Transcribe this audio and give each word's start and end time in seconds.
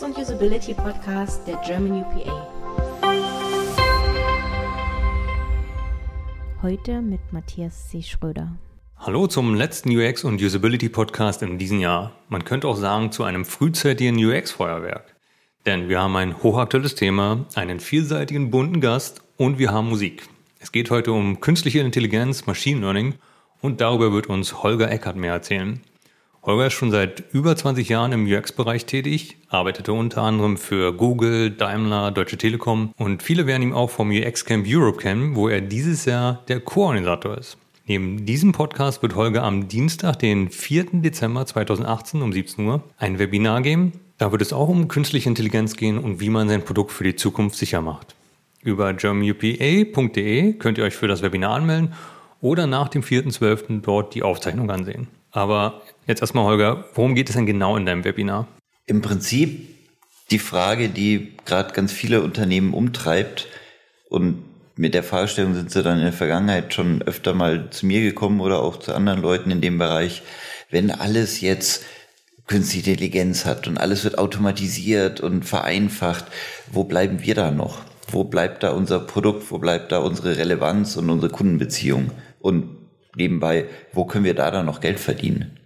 UX 0.00 0.02
und 0.02 0.18
Usability 0.18 0.74
Podcast 0.74 1.46
der 1.46 1.56
German 1.56 2.02
UPA. 2.02 2.48
Heute 6.62 7.02
mit 7.02 7.20
Matthias 7.32 7.88
C. 7.88 8.02
Schröder. 8.02 8.56
Hallo 8.96 9.26
zum 9.26 9.54
letzten 9.54 9.90
UX 9.96 10.24
und 10.24 10.40
Usability 10.40 10.88
Podcast 10.88 11.42
in 11.42 11.58
diesem 11.58 11.80
Jahr. 11.80 12.12
Man 12.28 12.44
könnte 12.44 12.68
auch 12.68 12.76
sagen 12.76 13.12
zu 13.12 13.24
einem 13.24 13.44
frühzeitigen 13.44 14.16
UX-Feuerwerk. 14.16 15.14
Denn 15.66 15.88
wir 15.88 16.00
haben 16.00 16.16
ein 16.16 16.42
hochaktuelles 16.42 16.94
Thema, 16.94 17.44
einen 17.54 17.80
vielseitigen 17.80 18.50
bunten 18.50 18.80
Gast 18.80 19.22
und 19.36 19.58
wir 19.58 19.70
haben 19.70 19.88
Musik. 19.88 20.28
Es 20.60 20.72
geht 20.72 20.90
heute 20.90 21.12
um 21.12 21.40
künstliche 21.40 21.80
Intelligenz, 21.80 22.46
Machine 22.46 22.80
Learning 22.80 23.14
und 23.60 23.80
darüber 23.80 24.12
wird 24.12 24.28
uns 24.28 24.62
Holger 24.62 24.90
Eckert 24.90 25.16
mehr 25.16 25.32
erzählen. 25.32 25.80
Holger 26.42 26.68
ist 26.68 26.72
schon 26.72 26.90
seit 26.90 27.22
über 27.32 27.54
20 27.54 27.90
Jahren 27.90 28.12
im 28.12 28.26
UX-Bereich 28.26 28.86
tätig, 28.86 29.36
arbeitete 29.50 29.92
unter 29.92 30.22
anderem 30.22 30.56
für 30.56 30.94
Google, 30.94 31.50
Daimler, 31.50 32.12
Deutsche 32.12 32.38
Telekom 32.38 32.94
und 32.96 33.22
viele 33.22 33.46
werden 33.46 33.62
ihn 33.62 33.72
auch 33.74 33.90
vom 33.90 34.10
UX 34.10 34.46
Camp 34.46 34.66
Europe 34.66 35.00
kennen, 35.00 35.36
wo 35.36 35.48
er 35.48 35.60
dieses 35.60 36.06
Jahr 36.06 36.42
der 36.48 36.60
Co-Organisator 36.60 37.36
ist. 37.36 37.58
Neben 37.86 38.24
diesem 38.24 38.52
Podcast 38.52 39.02
wird 39.02 39.16
Holger 39.16 39.42
am 39.42 39.68
Dienstag, 39.68 40.18
den 40.20 40.48
4. 40.48 41.02
Dezember 41.02 41.44
2018 41.44 42.22
um 42.22 42.32
17 42.32 42.66
Uhr 42.66 42.82
ein 42.96 43.18
Webinar 43.18 43.60
geben. 43.60 43.92
Da 44.16 44.32
wird 44.32 44.40
es 44.40 44.54
auch 44.54 44.68
um 44.68 44.88
künstliche 44.88 45.28
Intelligenz 45.28 45.76
gehen 45.76 45.98
und 45.98 46.20
wie 46.20 46.30
man 46.30 46.48
sein 46.48 46.64
Produkt 46.64 46.92
für 46.92 47.04
die 47.04 47.16
Zukunft 47.16 47.56
sicher 47.56 47.82
macht. 47.82 48.14
Über 48.62 48.94
germanupa.de 48.94 50.54
könnt 50.54 50.78
ihr 50.78 50.84
euch 50.84 50.96
für 50.96 51.08
das 51.08 51.20
Webinar 51.20 51.56
anmelden 51.56 51.92
oder 52.40 52.66
nach 52.66 52.88
dem 52.88 53.02
4.12. 53.02 53.82
dort 53.82 54.14
die 54.14 54.22
Aufzeichnung 54.22 54.70
ansehen. 54.70 55.08
Aber 55.30 55.82
jetzt 56.06 56.20
erstmal, 56.20 56.44
Holger, 56.44 56.84
worum 56.94 57.14
geht 57.14 57.28
es 57.28 57.36
denn 57.36 57.46
genau 57.46 57.76
in 57.76 57.86
deinem 57.86 58.04
Webinar? 58.04 58.48
Im 58.86 59.02
Prinzip 59.02 59.68
die 60.30 60.38
Frage, 60.38 60.88
die 60.88 61.32
gerade 61.44 61.72
ganz 61.72 61.92
viele 61.92 62.22
Unternehmen 62.22 62.74
umtreibt 62.74 63.46
und 64.08 64.44
mit 64.76 64.94
der 64.94 65.02
Fragestellung 65.02 65.54
sind 65.54 65.70
sie 65.70 65.82
dann 65.82 65.98
in 65.98 66.04
der 66.04 66.12
Vergangenheit 66.12 66.72
schon 66.72 67.02
öfter 67.02 67.34
mal 67.34 67.68
zu 67.70 67.84
mir 67.84 68.00
gekommen 68.00 68.40
oder 68.40 68.62
auch 68.62 68.78
zu 68.78 68.94
anderen 68.94 69.20
Leuten 69.20 69.50
in 69.50 69.60
dem 69.60 69.76
Bereich. 69.78 70.22
Wenn 70.70 70.90
alles 70.90 71.40
jetzt 71.40 71.84
künstliche 72.46 72.90
Intelligenz 72.90 73.44
hat 73.44 73.68
und 73.68 73.78
alles 73.78 74.04
wird 74.04 74.18
automatisiert 74.18 75.20
und 75.20 75.44
vereinfacht, 75.44 76.24
wo 76.72 76.84
bleiben 76.84 77.22
wir 77.22 77.34
da 77.34 77.50
noch? 77.50 77.80
Wo 78.08 78.24
bleibt 78.24 78.62
da 78.62 78.70
unser 78.70 79.00
Produkt? 79.00 79.50
Wo 79.50 79.58
bleibt 79.58 79.92
da 79.92 79.98
unsere 79.98 80.36
Relevanz 80.36 80.96
und 80.96 81.10
unsere 81.10 81.30
Kundenbeziehung? 81.30 82.10
Und 82.40 82.79
nebenbei, 83.16 83.66
wo 83.92 84.04
können 84.04 84.24
wir 84.24 84.34
da 84.34 84.50
dann 84.50 84.66
noch 84.66 84.80
Geld 84.80 85.00
verdienen? 85.00 85.58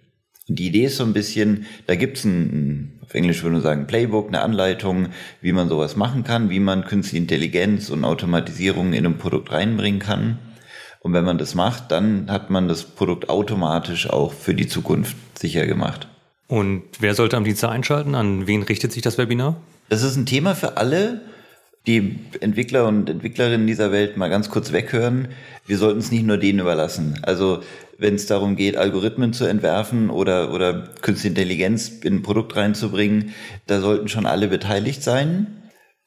Und 0.49 0.59
die 0.59 0.67
Idee 0.67 0.85
ist 0.85 0.97
so 0.97 1.05
ein 1.05 1.15
bisschen, 1.15 1.67
da 1.87 1.95
gibt's 1.95 2.25
ein, 2.25 3.01
auf 3.03 3.15
Englisch 3.15 3.43
würde 3.43 3.55
man 3.55 3.63
sagen, 3.63 3.87
Playbook, 3.87 4.29
eine 4.29 4.43
Anleitung, 4.43 5.09
wie 5.41 5.53
man 5.53 5.69
sowas 5.69 5.97
machen 5.97 6.23
kann, 6.25 6.51
wie 6.51 6.61
man 6.61 6.85
künstliche 6.85 7.23
Intelligenz 7.23 7.89
und 7.89 8.05
Automatisierung 8.05 8.93
in 8.93 9.07
ein 9.07 9.19
Produkt 9.19 9.53
reinbringen 9.53 10.01
kann. 10.01 10.39
Und 11.01 11.13
wenn 11.13 11.25
man 11.25 11.39
das 11.39 11.55
macht, 11.55 11.91
dann 11.91 12.31
hat 12.31 12.51
man 12.51 12.69
das 12.69 12.85
Produkt 12.85 13.29
automatisch 13.29 14.09
auch 14.09 14.33
für 14.33 14.55
die 14.55 14.67
Zukunft 14.67 15.17
sicher 15.39 15.67
gemacht. 15.67 16.09
Und 16.47 16.83
wer 17.01 17.15
sollte 17.15 17.37
am 17.37 17.45
Dienstag 17.45 17.71
einschalten? 17.71 18.15
An 18.15 18.47
wen 18.47 18.63
richtet 18.63 18.93
sich 18.93 19.03
das 19.03 19.19
Webinar? 19.19 19.57
Das 19.89 20.03
ist 20.03 20.17
ein 20.17 20.27
Thema 20.27 20.55
für 20.55 20.77
alle, 20.77 21.23
die 21.87 22.19
Entwickler 22.41 22.87
und 22.87 23.11
Entwicklerinnen 23.11 23.67
dieser 23.67 23.93
Welt 23.93 24.17
mal 24.17 24.31
ganz 24.31 24.49
kurz 24.49 24.73
weghören. 24.73 25.29
Wir 25.67 25.77
sollten 25.79 26.01
es 26.01 26.11
nicht 26.11 26.25
nur 26.25 26.39
denen 26.39 26.61
überlassen. 26.61 27.19
Also 27.23 27.61
wenn 27.99 28.15
es 28.15 28.27
darum 28.27 28.57
geht, 28.57 28.77
Algorithmen 28.77 29.33
zu 29.33 29.45
entwerfen 29.45 30.11
oder, 30.11 30.53
oder 30.53 30.89
künstliche 31.03 31.29
Intelligenz 31.29 31.89
in 31.89 32.17
ein 32.17 32.23
Produkt 32.23 32.57
reinzubringen, 32.57 33.35
da 33.67 33.81
sollten 33.81 34.09
schon 34.09 34.27
alle 34.27 34.49
beteiligt 34.49 35.03
sein. 35.03 35.63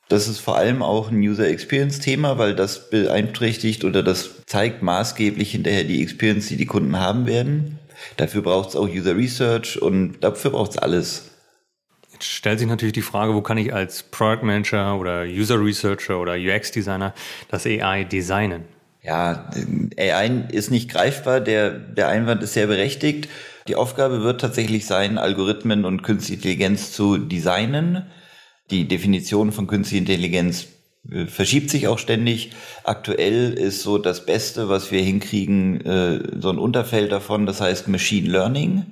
Das 0.09 0.27
ist 0.27 0.39
vor 0.39 0.57
allem 0.57 0.81
auch 0.81 1.11
ein 1.11 1.17
User 1.17 1.47
Experience 1.47 1.99
Thema, 1.99 2.37
weil 2.37 2.55
das 2.55 2.89
beeinträchtigt 2.89 3.83
oder 3.83 4.03
das 4.03 4.45
zeigt 4.45 4.81
maßgeblich 4.81 5.51
hinterher 5.51 5.83
die 5.83 6.01
Experience, 6.01 6.47
die 6.47 6.57
die 6.57 6.65
Kunden 6.65 6.97
haben 6.97 7.27
werden. 7.27 7.79
Dafür 8.15 8.41
braucht 8.41 8.69
es 8.69 8.75
auch 8.75 8.87
User 8.87 9.17
Research 9.17 9.81
und 9.81 10.19
dafür 10.21 10.51
braucht 10.51 10.71
es 10.71 10.77
alles. 10.77 11.31
Jetzt 12.17 12.31
stellt 12.31 12.57
sich 12.57 12.67
natürlich 12.67 12.93
die 12.93 13.03
Frage, 13.03 13.35
wo 13.35 13.41
kann 13.41 13.59
ich 13.59 13.71
als 13.71 14.01
Product 14.01 14.43
Manager 14.43 14.97
oder 14.97 15.21
User 15.23 15.63
Researcher 15.63 16.19
oder 16.19 16.33
UX 16.33 16.71
Designer 16.71 17.13
das 17.49 17.67
AI 17.67 18.05
designen? 18.05 18.65
Ja, 19.03 19.51
AI 19.99 20.45
ist 20.51 20.71
nicht 20.71 20.89
greifbar, 20.89 21.41
der, 21.41 21.69
der 21.69 22.07
Einwand 22.07 22.41
ist 22.41 22.53
sehr 22.53 22.65
berechtigt. 22.65 23.29
Die 23.67 23.75
Aufgabe 23.75 24.23
wird 24.23 24.41
tatsächlich 24.41 24.87
sein, 24.87 25.19
Algorithmen 25.19 25.85
und 25.85 26.01
künstliche 26.01 26.37
Intelligenz 26.37 26.91
zu 26.91 27.19
designen. 27.19 28.07
Die 28.71 28.87
Definition 28.87 29.51
von 29.51 29.67
künstlicher 29.67 29.99
Intelligenz 29.99 30.69
äh, 31.11 31.27
verschiebt 31.27 31.69
sich 31.69 31.87
auch 31.87 31.99
ständig. 31.99 32.49
Aktuell 32.83 33.53
ist 33.53 33.83
so 33.83 33.99
das 33.99 34.25
Beste, 34.25 34.69
was 34.69 34.91
wir 34.91 35.03
hinkriegen, 35.03 35.85
äh, 35.85 36.19
so 36.39 36.49
ein 36.49 36.57
Unterfeld 36.57 37.11
davon, 37.11 37.45
das 37.45 37.61
heißt 37.61 37.87
Machine 37.87 38.27
Learning. 38.27 38.87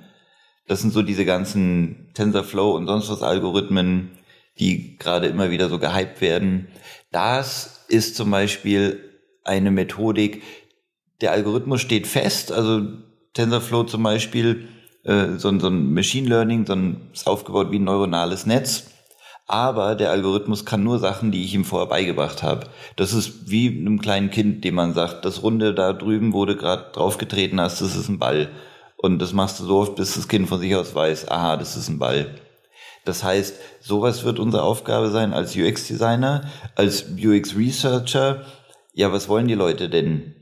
Das 0.66 0.80
sind 0.80 0.92
so 0.92 1.02
diese 1.02 1.24
ganzen 1.24 2.10
TensorFlow 2.14 2.74
und 2.74 2.86
sonst 2.86 3.08
was 3.08 3.22
Algorithmen, 3.22 4.10
die 4.58 4.96
gerade 4.98 5.26
immer 5.26 5.50
wieder 5.50 5.68
so 5.68 5.78
gehypt 5.78 6.20
werden. 6.20 6.68
Das 7.12 7.84
ist 7.88 8.16
zum 8.16 8.30
Beispiel 8.30 9.00
eine 9.44 9.70
Methodik, 9.70 10.42
der 11.20 11.32
Algorithmus 11.32 11.80
steht 11.80 12.06
fest, 12.06 12.52
also 12.52 12.82
TensorFlow 13.34 13.84
zum 13.84 14.02
Beispiel, 14.02 14.68
äh, 15.04 15.36
so, 15.36 15.56
so 15.58 15.68
ein 15.68 15.94
Machine 15.94 16.28
Learning, 16.28 16.66
so 16.66 16.74
ein, 16.74 17.10
ist 17.12 17.26
aufgebaut 17.26 17.70
wie 17.70 17.78
ein 17.78 17.84
neuronales 17.84 18.46
Netz. 18.46 18.88
Aber 19.48 19.94
der 19.94 20.10
Algorithmus 20.10 20.64
kann 20.64 20.82
nur 20.82 20.98
Sachen, 20.98 21.30
die 21.30 21.44
ich 21.44 21.54
ihm 21.54 21.64
vorher 21.64 21.88
beigebracht 21.88 22.42
habe. 22.42 22.66
Das 22.96 23.12
ist 23.12 23.48
wie 23.48 23.68
einem 23.68 24.00
kleinen 24.00 24.30
Kind, 24.30 24.64
dem 24.64 24.74
man 24.74 24.92
sagt, 24.92 25.24
das 25.24 25.42
Runde 25.42 25.72
da 25.72 25.92
drüben, 25.92 26.32
du 26.46 26.56
gerade 26.56 26.90
draufgetreten 26.92 27.60
hast, 27.60 27.80
das 27.80 27.94
ist 27.94 28.08
ein 28.08 28.18
Ball. 28.18 28.50
Und 28.96 29.20
das 29.20 29.32
machst 29.32 29.60
du 29.60 29.64
so 29.64 29.78
oft, 29.78 29.96
bis 29.96 30.14
das 30.14 30.28
Kind 30.28 30.48
von 30.48 30.60
sich 30.60 30.74
aus 30.74 30.94
weiß, 30.94 31.28
aha, 31.28 31.56
das 31.56 31.76
ist 31.76 31.88
ein 31.88 31.98
Ball. 31.98 32.34
Das 33.04 33.22
heißt, 33.22 33.54
sowas 33.80 34.24
wird 34.24 34.38
unsere 34.38 34.64
Aufgabe 34.64 35.10
sein 35.10 35.32
als 35.32 35.54
UX-Designer, 35.56 36.50
als 36.74 37.06
UX-Researcher. 37.12 38.44
Ja, 38.94 39.12
was 39.12 39.28
wollen 39.28 39.46
die 39.46 39.54
Leute 39.54 39.88
denn? 39.88 40.34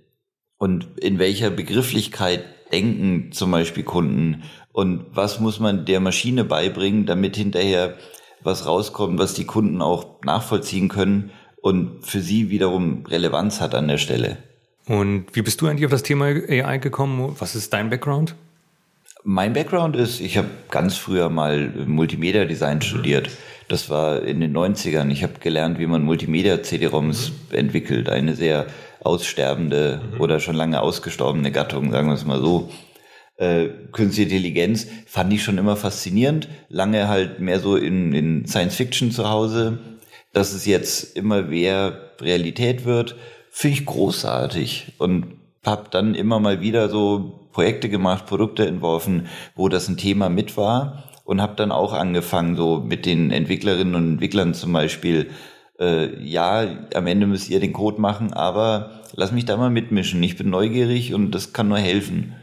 Und 0.57 0.99
in 0.99 1.19
welcher 1.19 1.51
Begrifflichkeit 1.51 2.45
denken 2.73 3.33
zum 3.33 3.51
Beispiel 3.51 3.83
Kunden? 3.83 4.45
Und 4.73 5.05
was 5.11 5.41
muss 5.41 5.61
man 5.61 5.85
der 5.85 6.01
Maschine 6.01 6.45
beibringen, 6.45 7.07
damit 7.07 7.37
hinterher 7.37 7.97
was 8.43 8.67
rauskommt, 8.67 9.19
was 9.19 9.35
die 9.35 9.47
Kunden 9.47 9.83
auch 9.83 10.23
nachvollziehen 10.23 10.89
können 10.89 11.33
und 11.61 12.07
für 12.07 12.21
sie 12.21 12.51
wiederum 12.51 13.05
Relevanz 13.07 13.61
hat 13.61 13.75
an 13.75 13.89
der 13.89 13.99
Stelle? 13.99 14.39
Und 14.87 15.27
wie 15.33 15.43
bist 15.43 15.61
du 15.61 15.67
eigentlich 15.67 15.85
auf 15.85 15.91
das 15.91 16.03
Thema 16.03 16.27
AI 16.27 16.79
gekommen? 16.79 17.37
Was 17.39 17.55
ist 17.55 17.73
dein 17.73 17.91
Background? 17.91 18.35
Mein 19.23 19.55
Background 19.55 19.97
ist, 19.97 20.21
ich 20.21 20.37
habe 20.37 20.49
ganz 20.71 20.97
früher 20.97 21.31
mal 21.31 21.71
Multimedia 21.87 22.45
Design 22.45 22.83
studiert. 22.83 23.31
Das 23.69 23.89
war 23.89 24.23
in 24.23 24.41
den 24.41 24.55
90ern. 24.55 25.11
Ich 25.11 25.23
habe 25.23 25.39
gelernt, 25.41 25.79
wie 25.79 25.87
man 25.87 26.03
Multimedia 26.03 26.63
CD-ROMs 26.63 27.33
entwickelt. 27.51 28.11
Eine 28.11 28.35
sehr 28.35 28.67
aussterbende 29.01 30.03
oder 30.19 30.41
schon 30.41 30.55
lange 30.55 30.83
ausgestorbene 30.83 31.51
Gattung, 31.51 31.91
sagen 31.91 32.09
wir 32.09 32.15
es 32.15 32.27
mal 32.27 32.41
so. 32.41 32.71
Äh, 33.39 33.69
Künstliche 33.93 34.29
Intelligenz 34.29 34.87
fand 35.07 35.33
ich 35.33 35.43
schon 35.43 35.57
immer 35.57 35.77
faszinierend. 35.77 36.49
Lange 36.69 37.09
halt 37.09 37.41
mehr 37.41 37.61
so 37.61 37.77
in, 37.77 38.13
in 38.13 38.47
Science 38.47 38.77
Fiction 38.77 39.11
zu 39.11 39.31
Hause. 39.31 39.79
Dass 40.35 40.53
es 40.53 40.67
jetzt 40.67 41.17
immer 41.17 41.43
mehr 41.43 42.11
Realität 42.21 42.85
wird, 42.85 43.17
finde 43.55 43.79
ich 43.79 43.87
großartig. 43.87 44.95
Und 44.99 45.39
habe 45.65 45.85
dann 45.91 46.15
immer 46.15 46.41
mal 46.41 46.61
wieder 46.61 46.89
so 46.89 47.49
Projekte 47.53 47.89
gemacht, 47.89 48.27
Produkte 48.27 48.67
entworfen, 48.67 49.29
wo 49.55 49.69
das 49.69 49.89
ein 49.89 49.97
Thema 49.97 50.29
mit 50.29 50.57
war 50.57 51.05
und 51.25 51.41
habe 51.41 51.55
dann 51.57 51.73
auch 51.73 51.93
angefangen, 51.93 52.57
so 52.57 52.81
mit 52.81 53.07
den 53.07 53.31
Entwicklerinnen 53.31 53.95
und 53.95 54.13
Entwicklern 54.15 54.55
zum 54.55 54.73
Beispiel, 54.73 55.31
äh, 55.79 56.23
ja, 56.23 56.67
am 56.95 57.07
Ende 57.07 57.27
müsst 57.27 57.49
ihr 57.49 57.61
den 57.61 57.73
Code 57.73 58.01
machen, 58.01 58.33
aber 58.35 59.03
lass 59.15 59.33
mich 59.33 59.45
da 59.45 59.57
mal 59.57 59.71
mitmischen. 59.71 60.23
Ich 60.23 60.37
bin 60.37 60.51
neugierig 60.51 61.15
und 61.15 61.31
das 61.31 61.53
kann 61.53 61.69
nur 61.69 61.79
helfen. 61.79 62.35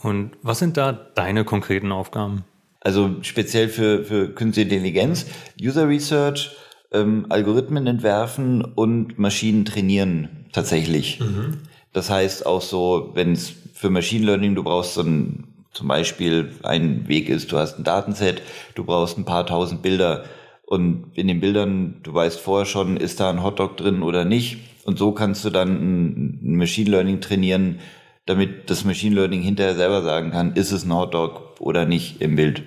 Und 0.00 0.32
was 0.42 0.60
sind 0.60 0.76
da 0.76 0.92
deine 0.92 1.44
konkreten 1.44 1.92
Aufgaben? 1.92 2.44
Also 2.80 3.16
speziell 3.22 3.68
für, 3.68 4.04
für 4.04 4.32
Künstliche 4.32 4.70
Intelligenz, 4.70 5.26
User 5.60 5.88
Research, 5.88 6.56
ähm, 6.92 7.26
Algorithmen 7.28 7.86
entwerfen 7.86 8.62
und 8.64 9.18
Maschinen 9.18 9.64
trainieren 9.64 10.41
tatsächlich. 10.52 11.20
Mhm. 11.20 11.58
Das 11.92 12.10
heißt 12.10 12.46
auch 12.46 12.62
so, 12.62 13.10
wenn 13.14 13.32
es 13.32 13.52
für 13.74 13.90
Machine 13.90 14.26
Learning, 14.26 14.54
du 14.54 14.62
brauchst 14.62 14.94
so 14.94 15.02
ein, 15.02 15.44
zum 15.72 15.88
Beispiel 15.88 16.52
ein 16.62 17.08
Weg 17.08 17.28
ist, 17.28 17.52
du 17.52 17.58
hast 17.58 17.78
ein 17.78 17.84
Datenset, 17.84 18.42
du 18.74 18.84
brauchst 18.84 19.18
ein 19.18 19.24
paar 19.24 19.46
tausend 19.46 19.82
Bilder 19.82 20.24
und 20.64 21.10
in 21.14 21.28
den 21.28 21.40
Bildern, 21.40 21.96
du 22.02 22.14
weißt 22.14 22.40
vorher 22.40 22.66
schon, 22.66 22.96
ist 22.96 23.20
da 23.20 23.28
ein 23.28 23.42
Hotdog 23.42 23.76
drin 23.76 24.02
oder 24.02 24.24
nicht. 24.24 24.58
Und 24.84 24.98
so 24.98 25.12
kannst 25.12 25.44
du 25.44 25.50
dann 25.50 26.38
ein 26.42 26.56
Machine 26.56 26.90
Learning 26.90 27.20
trainieren, 27.20 27.80
damit 28.26 28.70
das 28.70 28.84
Machine 28.84 29.14
Learning 29.16 29.42
hinterher 29.42 29.74
selber 29.74 30.02
sagen 30.02 30.30
kann, 30.30 30.54
ist 30.54 30.72
es 30.72 30.84
ein 30.84 30.94
Hotdog 30.94 31.60
oder 31.60 31.84
nicht 31.84 32.20
im 32.20 32.36
Bild. 32.36 32.62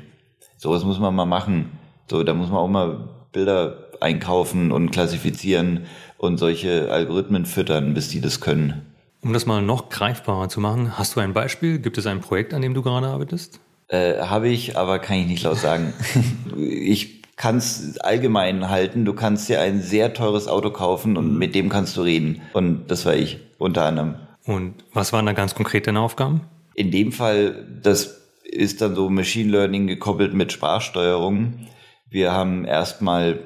Sowas 0.57 0.83
muss 0.83 0.99
man 0.99 1.15
mal 1.15 1.25
machen. 1.25 1.71
So, 2.09 2.23
da 2.23 2.33
muss 2.33 2.49
man 2.49 2.59
auch 2.59 2.67
mal 2.67 3.09
Bilder 3.31 3.89
einkaufen 4.01 4.71
und 4.71 4.91
klassifizieren 4.91 5.85
und 6.25 6.37
solche 6.37 6.91
Algorithmen 6.91 7.45
füttern, 7.45 7.93
bis 7.93 8.09
die 8.09 8.21
das 8.21 8.41
können. 8.41 8.81
Um 9.21 9.33
das 9.33 9.45
mal 9.45 9.61
noch 9.61 9.89
greifbarer 9.89 10.49
zu 10.49 10.59
machen, 10.59 10.97
hast 10.97 11.15
du 11.15 11.19
ein 11.19 11.33
Beispiel? 11.33 11.79
Gibt 11.79 11.97
es 11.97 12.05
ein 12.05 12.21
Projekt, 12.21 12.53
an 12.53 12.61
dem 12.61 12.73
du 12.73 12.81
gerade 12.81 13.07
arbeitest? 13.07 13.59
Äh, 13.87 14.19
Habe 14.19 14.49
ich, 14.49 14.77
aber 14.77 14.99
kann 14.99 15.17
ich 15.17 15.27
nicht 15.27 15.43
laut 15.43 15.57
sagen. 15.57 15.93
ich 16.57 17.23
kann 17.35 17.57
es 17.57 17.97
allgemein 17.99 18.69
halten. 18.69 19.05
Du 19.05 19.13
kannst 19.13 19.49
dir 19.49 19.61
ein 19.61 19.81
sehr 19.81 20.13
teures 20.13 20.47
Auto 20.47 20.69
kaufen 20.71 21.17
und 21.17 21.37
mit 21.37 21.55
dem 21.55 21.69
kannst 21.69 21.97
du 21.97 22.01
reden. 22.01 22.41
Und 22.53 22.89
das 22.89 23.05
war 23.05 23.15
ich 23.15 23.39
unter 23.57 23.85
anderem. 23.85 24.15
Und 24.45 24.75
was 24.93 25.11
waren 25.11 25.25
da 25.25 25.33
ganz 25.33 25.55
konkret 25.55 25.87
deine 25.87 26.01
Aufgaben? 26.01 26.41
In 26.75 26.91
dem 26.91 27.11
Fall, 27.11 27.65
das 27.81 28.21
ist 28.43 28.81
dann 28.81 28.95
so 28.95 29.09
Machine 29.09 29.51
Learning 29.51 29.87
gekoppelt 29.87 30.33
mit 30.33 30.51
Sprachsteuerung. 30.51 31.67
Wir 32.09 32.31
haben 32.31 32.65
erstmal, 32.65 33.39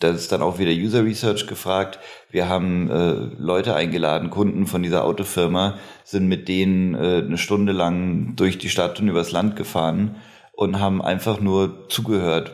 das 0.00 0.16
ist 0.16 0.32
dann 0.32 0.42
auch 0.42 0.58
wieder 0.58 0.72
User 0.72 1.04
Research 1.04 1.46
gefragt. 1.46 1.98
Wir 2.30 2.48
haben 2.48 2.90
äh, 2.90 3.12
Leute 3.38 3.74
eingeladen, 3.74 4.30
Kunden 4.30 4.66
von 4.66 4.82
dieser 4.82 5.04
Autofirma, 5.04 5.78
sind 6.04 6.26
mit 6.26 6.48
denen 6.48 6.94
äh, 6.94 7.22
eine 7.24 7.38
Stunde 7.38 7.72
lang 7.72 8.34
durch 8.36 8.58
die 8.58 8.68
Stadt 8.68 9.00
und 9.00 9.08
übers 9.08 9.32
Land 9.32 9.56
gefahren 9.56 10.16
und 10.52 10.80
haben 10.80 11.00
einfach 11.00 11.40
nur 11.40 11.88
zugehört, 11.88 12.52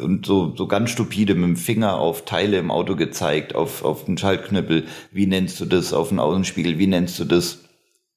und 0.00 0.24
so, 0.24 0.54
so 0.56 0.66
ganz 0.66 0.90
stupide 0.90 1.34
mit 1.34 1.44
dem 1.44 1.56
Finger 1.56 1.98
auf 1.98 2.24
Teile 2.24 2.58
im 2.58 2.70
Auto 2.70 2.96
gezeigt, 2.96 3.54
auf, 3.54 3.84
auf 3.84 4.04
den 4.04 4.16
Schaltknüppel. 4.16 4.86
Wie 5.12 5.26
nennst 5.26 5.60
du 5.60 5.66
das? 5.66 5.92
Auf 5.92 6.08
den 6.08 6.18
Außenspiegel. 6.18 6.78
Wie 6.78 6.86
nennst 6.86 7.18
du 7.18 7.24
das? 7.24 7.64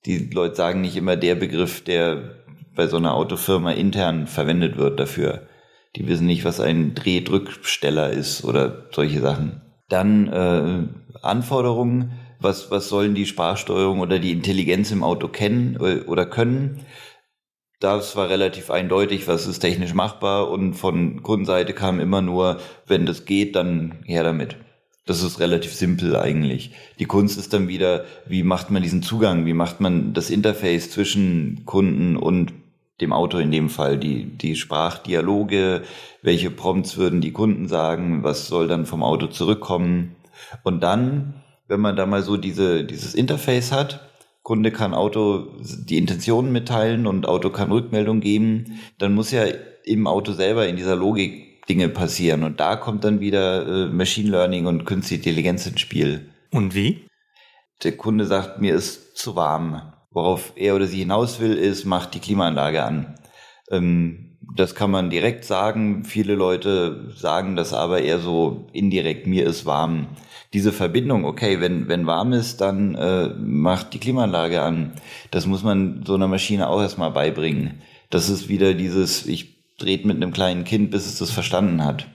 Die 0.06 0.30
Leute 0.30 0.56
sagen 0.56 0.82
nicht 0.82 0.96
immer 0.96 1.18
der 1.18 1.36
Begriff, 1.36 1.84
der 1.84 2.38
bei 2.76 2.88
so 2.88 2.98
einer 2.98 3.14
Autofirma 3.14 3.72
intern 3.72 4.28
verwendet 4.28 4.78
wird 4.78 5.00
dafür. 5.00 5.48
Die 5.96 6.08
wissen 6.08 6.26
nicht, 6.26 6.46
was 6.46 6.60
ein 6.60 6.96
Drehdrücksteller 6.96 8.12
ist 8.12 8.44
oder 8.44 8.88
solche 8.92 9.20
Sachen. 9.20 9.62
Dann 9.90 10.28
äh, 10.28 11.18
Anforderungen. 11.22 12.14
Was, 12.40 12.72
was 12.72 12.90
sollen 12.90 13.14
die 13.14 13.28
Sprachsteuerung 13.28 14.00
oder 14.00 14.18
die 14.18 14.32
Intelligenz 14.32 14.90
im 14.90 15.04
Auto 15.04 15.28
kennen 15.28 15.78
oder 15.78 16.26
können? 16.26 16.84
das 17.82 18.16
war 18.16 18.30
relativ 18.30 18.70
eindeutig, 18.70 19.28
was 19.28 19.48
ist 19.48 19.60
technisch 19.60 19.94
machbar 19.94 20.50
und 20.50 20.76
von 20.76 21.24
Kundenseite 21.24 21.74
kam 21.74 22.00
immer 22.00 22.22
nur, 22.22 22.60
wenn 22.86 23.08
das 23.08 23.26
geht, 23.26 23.56
dann 23.56 23.96
her 24.06 24.24
damit. 24.24 24.56
Das 25.08 25.24
ist 25.24 25.40
relativ 25.40 25.74
simpel 25.74 26.16
eigentlich. 26.16 26.74
Die 27.00 27.06
Kunst 27.06 27.40
ist 27.40 27.54
dann 27.54 27.68
wieder, 27.68 28.06
wie 28.28 28.44
macht 28.44 28.70
man 28.70 28.84
diesen 28.84 29.02
Zugang, 29.02 29.48
wie 29.48 29.54
macht 29.54 29.82
man 29.82 30.14
das 30.14 30.30
Interface 30.30 30.92
zwischen 30.92 31.64
Kunden 31.66 32.18
und 32.18 32.54
dem 33.02 33.14
Auto 33.14 33.38
in 33.38 33.52
dem 33.52 33.70
Fall, 33.70 33.98
die, 33.98 34.26
die 34.26 34.56
Sprachdialoge, 34.56 35.84
welche 36.22 36.52
Prompts 36.52 36.98
würden 36.98 37.22
die 37.22 37.34
Kunden 37.34 37.68
sagen, 37.68 38.24
was 38.24 38.48
soll 38.48 38.68
dann 38.68 38.86
vom 38.86 39.04
Auto 39.04 39.28
zurückkommen. 39.28 40.16
Und 40.64 40.82
dann, 40.82 41.42
wenn 41.68 41.80
man 41.82 41.96
da 41.96 42.06
mal 42.06 42.22
so 42.22 42.38
diese, 42.38 42.84
dieses 42.84 43.16
Interface 43.16 43.72
hat, 43.72 44.08
Kunde 44.44 44.72
kann 44.72 44.94
Auto 44.94 45.48
die 45.60 45.98
Intentionen 45.98 46.52
mitteilen 46.52 47.06
und 47.06 47.28
Auto 47.28 47.52
kann 47.52 47.72
Rückmeldung 47.72 48.22
geben, 48.22 48.80
dann 48.98 49.14
muss 49.14 49.32
ja 49.32 49.44
im 49.84 50.08
Auto 50.08 50.32
selber 50.34 50.68
in 50.68 50.78
dieser 50.78 50.96
Logik 50.96 51.66
Dinge 51.68 51.90
passieren. 51.90 52.44
Und 52.44 52.60
da 52.60 52.76
kommt 52.76 53.04
dann 53.04 53.20
wieder 53.20 53.68
äh, 53.68 53.88
Machine 53.88 54.30
Learning 54.30 54.66
und 54.66 54.86
Künstliche 54.86 55.30
Intelligenz 55.30 55.66
ins 55.68 55.80
Spiel. 55.80 56.30
Und 56.52 56.74
wie? 56.74 57.06
Der 57.84 57.96
Kunde 57.98 58.26
sagt, 58.26 58.60
mir 58.60 58.76
ist 58.76 59.16
zu 59.16 59.36
warm. 59.36 59.94
Worauf 60.12 60.54
er 60.56 60.76
oder 60.76 60.88
sie 60.88 61.00
hinaus 61.00 61.40
will, 61.40 61.54
ist, 61.54 61.86
macht 61.86 62.14
die 62.14 62.20
Klimaanlage 62.20 62.84
an. 62.84 63.16
Ähm, 63.70 64.38
das 64.56 64.76
kann 64.76 64.92
man 64.92 65.10
direkt 65.10 65.46
sagen. 65.46 66.04
Viele 66.04 66.36
Leute 66.36 67.12
sagen 67.16 67.56
das 67.56 67.74
aber 67.74 68.02
eher 68.02 68.20
so 68.20 68.68
indirekt, 68.74 69.26
mir 69.26 69.46
ist 69.46 69.66
warm 69.66 70.08
diese 70.54 70.74
Verbindung, 70.74 71.24
okay, 71.26 71.62
wenn, 71.62 71.88
wenn 71.88 72.06
warm 72.06 72.34
ist, 72.34 72.60
dann 72.60 72.96
äh, 72.96 73.30
macht 73.30 73.94
die 73.94 74.00
Klimaanlage 74.00 74.62
an. 74.62 74.94
Das 75.32 75.46
muss 75.46 75.64
man 75.64 76.04
so 76.06 76.16
einer 76.16 76.28
Maschine 76.28 76.68
auch 76.68 76.82
erstmal 76.82 77.12
beibringen. 77.12 77.82
Das 78.10 78.30
ist 78.30 78.50
wieder 78.50 78.74
dieses, 78.74 79.26
ich 79.26 79.78
dreht 79.78 80.06
mit 80.06 80.18
einem 80.18 80.34
kleinen 80.34 80.66
Kind, 80.66 80.92
bis 80.92 81.06
es 81.06 81.18
das 81.18 81.32
verstanden 81.32 81.86
hat. 81.86 82.08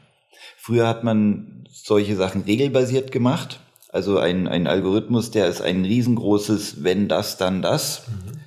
Früher 0.59 0.87
hat 0.87 1.03
man 1.03 1.65
solche 1.71 2.17
Sachen 2.17 2.43
regelbasiert 2.43 3.11
gemacht. 3.11 3.61
Also 3.89 4.19
ein, 4.19 4.49
ein 4.49 4.67
Algorithmus, 4.67 5.31
der 5.31 5.47
ist 5.47 5.63
ein 5.63 5.85
riesengroßes, 5.85 6.83
wenn 6.83 7.09
das, 7.09 7.37
dann 7.37 7.63
das. 7.63 8.07
Mhm. 8.09 8.39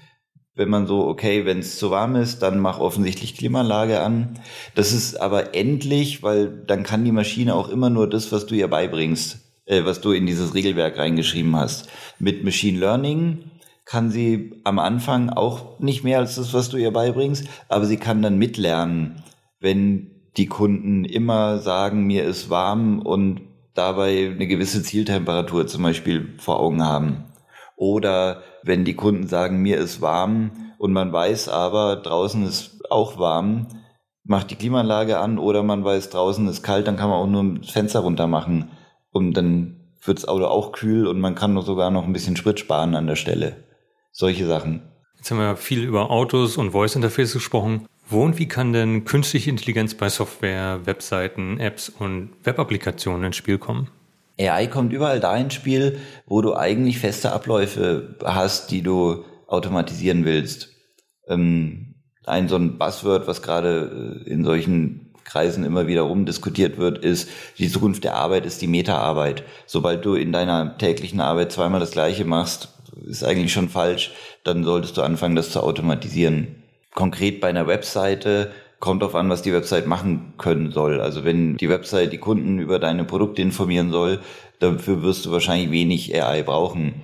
Wenn 0.55 0.69
man 0.69 0.87
so, 0.87 1.07
okay, 1.07 1.45
wenn 1.45 1.59
es 1.59 1.79
zu 1.79 1.89
warm 1.89 2.15
ist, 2.15 2.41
dann 2.41 2.59
mach 2.59 2.79
offensichtlich 2.79 3.37
Klimaanlage 3.37 4.01
an. 4.01 4.39
Das 4.75 4.91
ist 4.91 5.19
aber 5.19 5.55
endlich, 5.55 6.21
weil 6.21 6.49
dann 6.49 6.83
kann 6.83 7.05
die 7.05 7.13
Maschine 7.13 7.55
auch 7.55 7.69
immer 7.69 7.89
nur 7.89 8.09
das, 8.09 8.31
was 8.31 8.45
du 8.45 8.55
ihr 8.55 8.67
beibringst 8.67 9.39
äh, 9.69 9.85
was 9.85 10.01
du 10.01 10.11
in 10.11 10.25
dieses 10.25 10.53
Regelwerk 10.53 10.97
reingeschrieben 10.97 11.55
hast. 11.55 11.87
Mit 12.17 12.43
Machine 12.43 12.79
Learning 12.79 13.51
kann 13.85 14.11
sie 14.11 14.59
am 14.65 14.79
Anfang 14.79 15.29
auch 15.29 15.79
nicht 15.79 16.03
mehr 16.03 16.19
als 16.19 16.35
das, 16.35 16.53
was 16.53 16.69
du 16.69 16.77
ihr 16.77 16.91
beibringst, 16.91 17.47
aber 17.69 17.85
sie 17.85 17.97
kann 17.97 18.21
dann 18.21 18.37
mitlernen, 18.37 19.23
wenn 19.59 20.11
die 20.37 20.47
Kunden 20.47 21.05
immer 21.05 21.59
sagen, 21.59 22.05
mir 22.05 22.23
ist 22.23 22.49
warm 22.49 22.99
und 22.99 23.41
dabei 23.79 24.31
eine 24.35 24.47
gewisse 24.47 24.83
Zieltemperatur 24.83 25.65
zum 25.65 25.83
Beispiel 25.83 26.33
vor 26.37 26.59
Augen 26.59 26.83
haben. 26.83 27.25
Oder 27.77 28.43
wenn 28.63 28.83
die 28.83 28.95
Kunden 28.95 29.27
sagen, 29.27 29.61
mir 29.61 29.77
ist 29.77 30.01
warm 30.01 30.51
und 30.77 30.91
man 30.91 31.13
weiß 31.13 31.47
aber, 31.47 31.95
draußen 31.95 32.45
ist 32.45 32.81
auch 32.89 33.17
warm, 33.17 33.67
macht 34.25 34.51
die 34.51 34.55
Klimaanlage 34.55 35.17
an 35.17 35.39
oder 35.39 35.63
man 35.63 35.83
weiß, 35.85 36.09
draußen 36.09 36.45
ist 36.49 36.61
kalt, 36.61 36.87
dann 36.87 36.97
kann 36.97 37.09
man 37.09 37.19
auch 37.19 37.27
nur 37.27 37.59
das 37.59 37.71
Fenster 37.71 38.01
runter 38.01 38.27
machen 38.27 38.71
und 39.11 39.33
dann 39.33 39.95
wird 40.03 40.17
das 40.17 40.27
Auto 40.27 40.45
auch 40.45 40.73
kühl 40.73 41.07
und 41.07 41.21
man 41.21 41.35
kann 41.35 41.59
sogar 41.61 41.89
noch 41.89 42.03
ein 42.03 42.13
bisschen 42.13 42.35
Sprit 42.35 42.59
sparen 42.59 42.95
an 42.95 43.07
der 43.07 43.15
Stelle. 43.15 43.63
Solche 44.11 44.45
Sachen. 44.45 44.81
Jetzt 45.17 45.31
haben 45.31 45.39
wir 45.39 45.55
viel 45.55 45.83
über 45.83 46.11
Autos 46.11 46.57
und 46.57 46.71
Voice 46.71 46.95
Interface 46.95 47.33
gesprochen. 47.33 47.87
Wo 48.11 48.23
und 48.23 48.39
wie 48.39 48.47
kann 48.47 48.73
denn 48.73 49.05
künstliche 49.05 49.51
Intelligenz 49.51 49.93
bei 49.93 50.09
Software, 50.09 50.79
Webseiten, 50.85 51.59
Apps 51.59 51.89
und 51.89 52.31
Web-Applikationen 52.43 53.25
ins 53.25 53.35
Spiel 53.35 53.59
kommen? 53.59 53.89
AI 54.39 54.65
kommt 54.65 54.93
überall 54.93 55.19
da 55.19 55.37
ins 55.37 55.53
Spiel, 55.53 55.99
wo 56.25 56.41
du 56.41 56.55
eigentlich 56.55 56.97
feste 56.97 57.31
Abläufe 57.31 58.15
hast, 58.23 58.71
die 58.71 58.81
du 58.81 59.25
automatisieren 59.45 60.25
willst. 60.25 60.69
Ähm, 61.27 61.95
ein 62.25 62.47
so 62.47 62.55
ein 62.55 62.79
Buzzword, 62.79 63.27
was 63.27 63.43
gerade 63.43 64.23
äh, 64.25 64.29
in 64.29 64.43
solchen 64.43 65.13
Kreisen 65.23 65.63
immer 65.63 65.85
wieder 65.85 66.01
rumdiskutiert 66.01 66.79
wird, 66.79 66.97
ist, 66.97 67.29
die 67.59 67.69
Zukunft 67.69 68.03
der 68.03 68.15
Arbeit 68.15 68.47
ist 68.47 68.59
die 68.63 68.67
Meta-Arbeit. 68.67 69.43
Sobald 69.67 70.03
du 70.03 70.15
in 70.15 70.31
deiner 70.31 70.79
täglichen 70.79 71.21
Arbeit 71.21 71.51
zweimal 71.51 71.79
das 71.79 71.91
Gleiche 71.91 72.25
machst, 72.25 72.69
ist 73.05 73.23
eigentlich 73.23 73.53
schon 73.53 73.69
falsch, 73.69 74.13
dann 74.43 74.63
solltest 74.63 74.97
du 74.97 75.03
anfangen, 75.03 75.35
das 75.35 75.51
zu 75.51 75.61
automatisieren. 75.61 76.58
Konkret 76.99 77.39
bei 77.39 77.47
einer 77.47 77.65
Webseite 77.65 78.51
kommt 78.81 79.01
darauf 79.01 79.15
an, 79.15 79.29
was 79.29 79.41
die 79.41 79.53
Website 79.53 79.87
machen 79.87 80.33
können 80.37 80.73
soll. 80.73 80.99
Also 80.99 81.23
wenn 81.23 81.55
die 81.55 81.69
Website 81.69 82.11
die 82.11 82.17
Kunden 82.17 82.59
über 82.59 82.77
deine 82.77 83.05
Produkte 83.05 83.41
informieren 83.41 83.89
soll, 83.89 84.19
dafür 84.59 85.01
wirst 85.01 85.25
du 85.25 85.31
wahrscheinlich 85.31 85.71
wenig 85.71 86.13
AI 86.13 86.43
brauchen. 86.43 86.95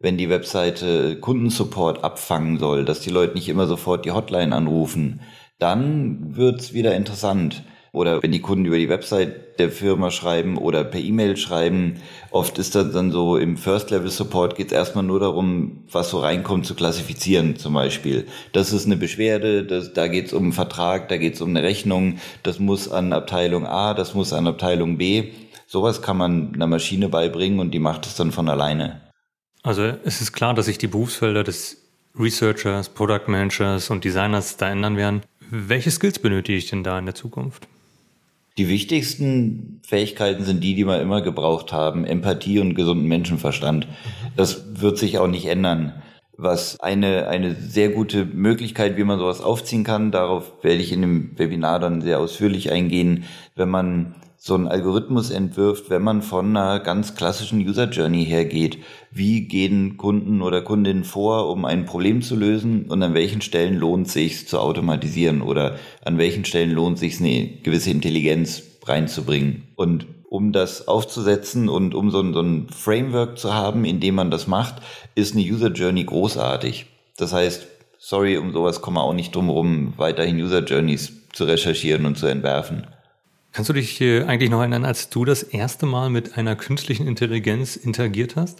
Wenn 0.00 0.18
die 0.18 0.28
Webseite 0.28 1.20
Kundensupport 1.20 2.02
abfangen 2.02 2.58
soll, 2.58 2.84
dass 2.84 2.98
die 2.98 3.10
Leute 3.10 3.34
nicht 3.34 3.48
immer 3.48 3.68
sofort 3.68 4.04
die 4.04 4.10
Hotline 4.10 4.52
anrufen, 4.52 5.20
dann 5.60 6.34
wird's 6.34 6.72
wieder 6.72 6.96
interessant. 6.96 7.62
Oder 7.94 8.20
wenn 8.24 8.32
die 8.32 8.40
Kunden 8.40 8.64
über 8.64 8.76
die 8.76 8.88
Website 8.88 9.60
der 9.60 9.70
Firma 9.70 10.10
schreiben 10.10 10.58
oder 10.58 10.82
per 10.82 10.98
E-Mail 10.98 11.36
schreiben, 11.36 12.00
oft 12.32 12.58
ist 12.58 12.74
das 12.74 12.90
dann 12.90 13.12
so, 13.12 13.36
im 13.36 13.56
First-Level-Support 13.56 14.56
geht 14.56 14.66
es 14.66 14.72
erstmal 14.72 15.04
nur 15.04 15.20
darum, 15.20 15.84
was 15.92 16.10
so 16.10 16.18
reinkommt, 16.18 16.66
zu 16.66 16.74
klassifizieren 16.74 17.56
zum 17.56 17.74
Beispiel. 17.74 18.26
Das 18.52 18.72
ist 18.72 18.86
eine 18.86 18.96
Beschwerde, 18.96 19.62
das, 19.64 19.92
da 19.92 20.08
geht 20.08 20.26
es 20.26 20.32
um 20.32 20.42
einen 20.42 20.52
Vertrag, 20.52 21.08
da 21.08 21.18
geht 21.18 21.34
es 21.34 21.40
um 21.40 21.50
eine 21.50 21.62
Rechnung, 21.62 22.18
das 22.42 22.58
muss 22.58 22.90
an 22.90 23.12
Abteilung 23.12 23.64
A, 23.64 23.94
das 23.94 24.12
muss 24.12 24.32
an 24.32 24.48
Abteilung 24.48 24.98
B. 24.98 25.30
Sowas 25.68 26.02
kann 26.02 26.16
man 26.16 26.52
einer 26.52 26.66
Maschine 26.66 27.08
beibringen 27.08 27.60
und 27.60 27.70
die 27.70 27.78
macht 27.78 28.06
es 28.06 28.16
dann 28.16 28.32
von 28.32 28.48
alleine. 28.48 29.02
Also 29.62 29.84
es 29.84 30.20
ist 30.20 30.32
klar, 30.32 30.52
dass 30.52 30.66
sich 30.66 30.78
die 30.78 30.88
Berufsfelder 30.88 31.44
des 31.44 31.80
Researchers, 32.18 32.88
Product 32.88 33.28
Managers 33.28 33.88
und 33.90 34.02
Designers 34.02 34.56
da 34.56 34.68
ändern 34.68 34.96
werden. 34.96 35.22
Welche 35.48 35.92
Skills 35.92 36.18
benötige 36.18 36.58
ich 36.58 36.68
denn 36.68 36.82
da 36.82 36.98
in 36.98 37.06
der 37.06 37.14
Zukunft? 37.14 37.68
Die 38.56 38.68
wichtigsten 38.68 39.80
Fähigkeiten 39.84 40.44
sind 40.44 40.62
die, 40.62 40.76
die 40.76 40.86
wir 40.86 41.00
immer 41.00 41.22
gebraucht 41.22 41.72
haben. 41.72 42.04
Empathie 42.04 42.60
und 42.60 42.74
gesunden 42.74 43.08
Menschenverstand. 43.08 43.88
Das 44.36 44.80
wird 44.80 44.96
sich 44.96 45.18
auch 45.18 45.26
nicht 45.26 45.46
ändern. 45.46 46.02
Was 46.36 46.78
eine, 46.80 47.28
eine 47.28 47.54
sehr 47.54 47.88
gute 47.88 48.24
Möglichkeit, 48.24 48.96
wie 48.96 49.04
man 49.04 49.18
sowas 49.18 49.40
aufziehen 49.40 49.82
kann, 49.82 50.12
darauf 50.12 50.52
werde 50.62 50.82
ich 50.82 50.92
in 50.92 51.00
dem 51.00 51.38
Webinar 51.38 51.80
dann 51.80 52.00
sehr 52.00 52.20
ausführlich 52.20 52.70
eingehen, 52.70 53.24
wenn 53.56 53.68
man 53.68 54.14
so 54.46 54.54
einen 54.54 54.68
Algorithmus 54.68 55.30
entwirft, 55.30 55.88
wenn 55.88 56.02
man 56.02 56.20
von 56.20 56.54
einer 56.54 56.78
ganz 56.78 57.14
klassischen 57.14 57.66
User 57.66 57.88
Journey 57.88 58.26
hergeht. 58.26 58.76
Wie 59.10 59.48
gehen 59.48 59.96
Kunden 59.96 60.42
oder 60.42 60.60
Kundinnen 60.60 61.04
vor, 61.04 61.48
um 61.48 61.64
ein 61.64 61.86
Problem 61.86 62.20
zu 62.20 62.36
lösen 62.36 62.84
und 62.90 63.02
an 63.02 63.14
welchen 63.14 63.40
Stellen 63.40 63.78
lohnt 63.78 64.10
sich 64.10 64.46
zu 64.46 64.58
automatisieren 64.58 65.40
oder 65.40 65.78
an 66.04 66.18
welchen 66.18 66.44
Stellen 66.44 66.72
lohnt 66.72 66.98
sich 66.98 67.20
eine 67.20 67.46
gewisse 67.62 67.90
Intelligenz 67.90 68.62
reinzubringen. 68.84 69.62
Und 69.76 70.04
um 70.28 70.52
das 70.52 70.88
aufzusetzen 70.88 71.70
und 71.70 71.94
um 71.94 72.10
so 72.10 72.20
ein, 72.20 72.34
so 72.34 72.42
ein 72.42 72.68
Framework 72.68 73.38
zu 73.38 73.54
haben, 73.54 73.86
in 73.86 73.98
dem 73.98 74.14
man 74.14 74.30
das 74.30 74.46
macht, 74.46 74.74
ist 75.14 75.34
eine 75.34 75.42
User 75.42 75.72
Journey 75.72 76.04
großartig. 76.04 76.84
Das 77.16 77.32
heißt, 77.32 77.66
sorry, 77.98 78.36
um 78.36 78.52
sowas 78.52 78.82
kommen 78.82 78.98
wir 78.98 79.04
auch 79.04 79.14
nicht 79.14 79.34
drum 79.34 79.48
rum, 79.48 79.94
weiterhin 79.96 80.36
User 80.36 80.62
Journeys 80.62 81.14
zu 81.32 81.44
recherchieren 81.44 82.04
und 82.04 82.18
zu 82.18 82.26
entwerfen. 82.26 82.86
Kannst 83.54 83.70
du 83.70 83.72
dich 83.72 84.02
eigentlich 84.02 84.50
noch 84.50 84.58
erinnern, 84.58 84.84
als 84.84 85.08
du 85.08 85.24
das 85.24 85.42
erste 85.42 85.86
Mal 85.86 86.10
mit 86.10 86.36
einer 86.36 86.56
künstlichen 86.56 87.06
Intelligenz 87.06 87.76
interagiert 87.76 88.36
hast? 88.36 88.58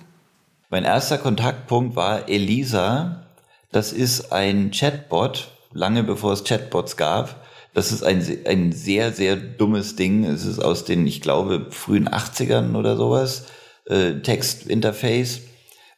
Mein 0.70 0.84
erster 0.84 1.18
Kontaktpunkt 1.18 1.96
war 1.96 2.28
Elisa. 2.28 3.26
Das 3.72 3.92
ist 3.92 4.32
ein 4.32 4.70
Chatbot, 4.70 5.50
lange 5.72 6.04
bevor 6.04 6.32
es 6.32 6.44
Chatbots 6.44 6.96
gab, 6.96 7.44
das 7.74 7.90
ist 7.90 8.04
ein, 8.04 8.24
ein 8.46 8.70
sehr, 8.70 9.12
sehr 9.12 9.34
dummes 9.34 9.96
Ding. 9.96 10.24
Es 10.24 10.46
ist 10.46 10.60
aus 10.60 10.84
den, 10.84 11.06
ich 11.08 11.20
glaube, 11.20 11.66
frühen 11.70 12.08
80ern 12.08 12.76
oder 12.76 12.96
sowas. 12.96 13.46
Äh, 13.86 14.20
Textinterface, 14.20 15.40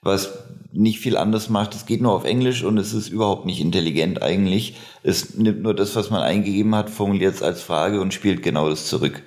was 0.01 0.39
nicht 0.77 1.01
viel 1.01 1.17
anders 1.17 1.49
macht. 1.49 1.75
Es 1.75 1.87
geht 1.87 2.01
nur 2.01 2.13
auf 2.13 2.25
Englisch 2.25 2.63
und 2.63 2.79
es 2.79 2.93
ist 2.93 3.09
überhaupt 3.09 3.47
nicht 3.47 3.61
intelligent 3.61 4.23
eigentlich. 4.23 4.77
Es 5.03 5.35
nimmt 5.35 5.63
nur 5.63 5.75
das, 5.75 5.97
was 5.97 6.11
man 6.11 6.23
eingegeben 6.23 6.75
hat, 6.75 6.91
formuliert 6.91 7.35
es 7.35 7.43
als 7.43 7.63
Frage 7.63 8.01
und 8.01 8.15
spielt 8.15 8.43
genau 8.43 8.69
das 8.69 8.87
zurück. 8.87 9.23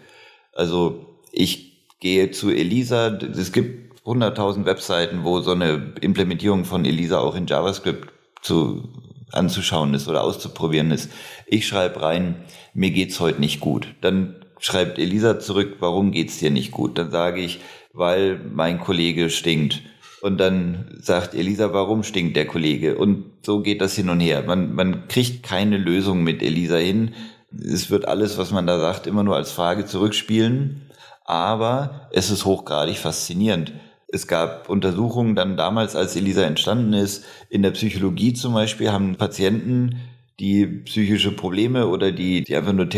Also 0.53 1.05
ich 1.31 1.69
gehe 1.99 2.31
zu 2.31 2.49
Elisa. 2.49 3.17
Es 3.17 3.51
gibt 3.51 3.99
100.000 4.05 4.65
Webseiten, 4.65 5.23
wo 5.23 5.41
so 5.41 5.51
eine 5.51 5.93
Implementierung 6.01 6.65
von 6.65 6.85
Elisa 6.85 7.19
auch 7.19 7.35
in 7.35 7.47
JavaScript 7.47 8.09
zu 8.41 8.89
anzuschauen 9.31 9.93
ist 9.93 10.07
oder 10.07 10.23
auszuprobieren 10.23 10.91
ist. 10.91 11.11
Ich 11.45 11.67
schreibe 11.67 12.01
rein, 12.01 12.43
mir 12.73 12.91
geht's 12.91 13.19
heute 13.19 13.39
nicht 13.39 13.59
gut. 13.59 13.95
Dann 14.01 14.35
schreibt 14.59 14.97
Elisa 14.97 15.39
zurück, 15.39 15.77
warum 15.79 16.11
geht's 16.11 16.39
dir 16.39 16.51
nicht 16.51 16.71
gut? 16.71 16.97
Dann 16.97 17.11
sage 17.11 17.41
ich, 17.41 17.59
weil 17.93 18.39
mein 18.53 18.79
Kollege 18.79 19.29
stinkt. 19.29 19.81
Und 20.21 20.37
dann 20.37 20.97
sagt 21.01 21.33
Elisa, 21.33 21.73
warum 21.73 22.03
stinkt 22.03 22.35
der 22.35 22.45
Kollege? 22.45 22.97
Und 22.97 23.25
so 23.45 23.61
geht 23.61 23.81
das 23.81 23.95
hin 23.95 24.09
und 24.09 24.19
her. 24.19 24.43
Man, 24.45 24.73
man 24.73 25.07
kriegt 25.07 25.43
keine 25.43 25.77
Lösung 25.77 26.23
mit 26.23 26.43
Elisa 26.43 26.75
hin. 26.75 27.13
Es 27.57 27.89
wird 27.89 28.05
alles, 28.07 28.37
was 28.37 28.51
man 28.51 28.67
da 28.67 28.79
sagt, 28.79 29.07
immer 29.07 29.23
nur 29.23 29.35
als 29.35 29.51
Frage 29.51 29.85
zurückspielen. 29.85 30.89
Aber 31.25 32.09
es 32.11 32.31
ist 32.31 32.45
hochgradig 32.45 32.97
faszinierend. 32.97 33.73
Es 34.11 34.27
gab 34.27 34.69
Untersuchungen 34.69 35.35
dann 35.35 35.55
damals, 35.55 35.95
als 35.95 36.15
Elisa 36.15 36.41
entstanden 36.41 36.93
ist, 36.93 37.25
in 37.49 37.61
der 37.61 37.71
Psychologie 37.71 38.33
zum 38.33 38.53
Beispiel 38.53 38.91
haben 38.91 39.15
Patienten, 39.15 39.99
die 40.39 40.65
psychische 40.65 41.31
Probleme 41.31 41.87
oder 41.87 42.11
die, 42.11 42.43
die 42.43 42.55
einfach 42.55 42.73
nur 42.73 42.89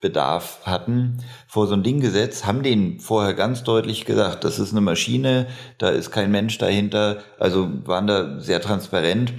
Therapiebedarf 0.00 0.60
hatten, 0.64 1.18
vor 1.46 1.66
so 1.66 1.74
ein 1.74 1.82
Ding 1.82 2.00
gesetzt, 2.00 2.46
haben 2.46 2.62
denen 2.62 3.00
vorher 3.00 3.34
ganz 3.34 3.62
deutlich 3.62 4.04
gesagt, 4.04 4.44
das 4.44 4.58
ist 4.58 4.72
eine 4.72 4.80
Maschine, 4.80 5.46
da 5.78 5.90
ist 5.90 6.10
kein 6.10 6.30
Mensch 6.30 6.58
dahinter, 6.58 7.18
also 7.38 7.68
waren 7.84 8.06
da 8.06 8.40
sehr 8.40 8.60
transparent. 8.60 9.32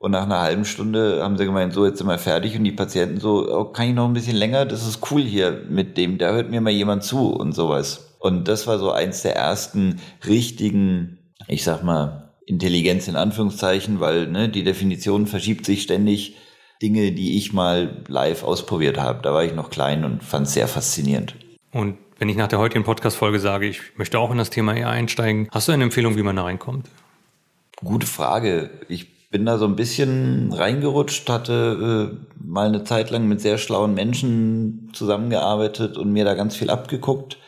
Und 0.00 0.12
nach 0.12 0.22
einer 0.22 0.40
halben 0.40 0.64
Stunde 0.64 1.24
haben 1.24 1.36
sie 1.36 1.44
gemeint, 1.44 1.72
so, 1.72 1.84
jetzt 1.84 1.98
sind 1.98 2.06
wir 2.06 2.18
fertig. 2.18 2.56
Und 2.56 2.62
die 2.62 2.70
Patienten 2.70 3.18
so, 3.18 3.52
oh, 3.52 3.64
kann 3.64 3.88
ich 3.88 3.94
noch 3.96 4.06
ein 4.06 4.12
bisschen 4.12 4.36
länger? 4.36 4.64
Das 4.64 4.86
ist 4.86 5.10
cool 5.10 5.22
hier 5.22 5.64
mit 5.68 5.96
dem, 5.96 6.18
da 6.18 6.30
hört 6.30 6.50
mir 6.50 6.60
mal 6.60 6.70
jemand 6.70 7.02
zu 7.02 7.32
und 7.32 7.52
sowas. 7.52 8.14
Und 8.20 8.46
das 8.46 8.68
war 8.68 8.78
so 8.78 8.92
eins 8.92 9.22
der 9.22 9.34
ersten 9.34 10.00
richtigen, 10.24 11.18
ich 11.48 11.64
sag 11.64 11.82
mal, 11.82 12.30
Intelligenz 12.46 13.08
in 13.08 13.16
Anführungszeichen, 13.16 13.98
weil 13.98 14.28
ne, 14.28 14.48
die 14.48 14.62
Definition 14.62 15.26
verschiebt 15.26 15.66
sich 15.66 15.82
ständig. 15.82 16.36
Dinge, 16.82 17.12
die 17.12 17.36
ich 17.36 17.52
mal 17.52 18.04
live 18.08 18.44
ausprobiert 18.44 18.98
habe. 18.98 19.20
Da 19.22 19.32
war 19.32 19.44
ich 19.44 19.54
noch 19.54 19.70
klein 19.70 20.04
und 20.04 20.22
fand 20.22 20.46
es 20.46 20.54
sehr 20.54 20.68
faszinierend. 20.68 21.34
Und 21.72 21.98
wenn 22.18 22.28
ich 22.28 22.36
nach 22.36 22.48
der 22.48 22.58
heutigen 22.58 22.84
Podcast-Folge 22.84 23.40
sage, 23.40 23.66
ich 23.66 23.80
möchte 23.96 24.18
auch 24.18 24.30
in 24.30 24.38
das 24.38 24.50
Thema 24.50 24.74
eher 24.74 24.90
einsteigen, 24.90 25.48
hast 25.50 25.68
du 25.68 25.72
eine 25.72 25.84
Empfehlung, 25.84 26.16
wie 26.16 26.22
man 26.22 26.36
da 26.36 26.44
reinkommt? 26.44 26.88
Gute 27.76 28.06
Frage. 28.06 28.70
Ich 28.88 29.30
bin 29.30 29.44
da 29.44 29.58
so 29.58 29.66
ein 29.66 29.76
bisschen 29.76 30.52
reingerutscht, 30.52 31.28
hatte 31.28 32.18
äh, 32.18 32.42
mal 32.42 32.68
eine 32.68 32.84
Zeit 32.84 33.10
lang 33.10 33.28
mit 33.28 33.40
sehr 33.40 33.58
schlauen 33.58 33.94
Menschen 33.94 34.90
zusammengearbeitet 34.92 35.96
und 35.96 36.12
mir 36.12 36.24
da 36.24 36.34
ganz 36.34 36.56
viel 36.56 36.70
abgeguckt 36.70 37.38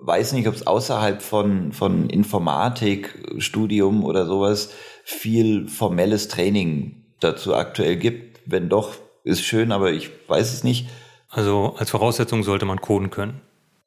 weiß 0.00 0.32
nicht, 0.32 0.48
ob 0.48 0.54
es 0.54 0.66
außerhalb 0.66 1.22
von, 1.22 1.72
von 1.72 2.10
Informatik, 2.10 3.34
Studium 3.38 4.04
oder 4.04 4.26
sowas 4.26 4.72
viel 5.04 5.68
formelles 5.68 6.28
Training 6.28 7.04
dazu 7.20 7.54
aktuell 7.54 7.96
gibt. 7.96 8.35
Wenn 8.46 8.68
doch, 8.68 8.94
ist 9.24 9.42
schön, 9.42 9.72
aber 9.72 9.92
ich 9.92 10.10
weiß 10.28 10.52
es 10.52 10.64
nicht. 10.64 10.88
Also 11.28 11.74
als 11.76 11.90
Voraussetzung 11.90 12.44
sollte 12.44 12.66
man 12.66 12.80
coden 12.80 13.10
können. 13.10 13.40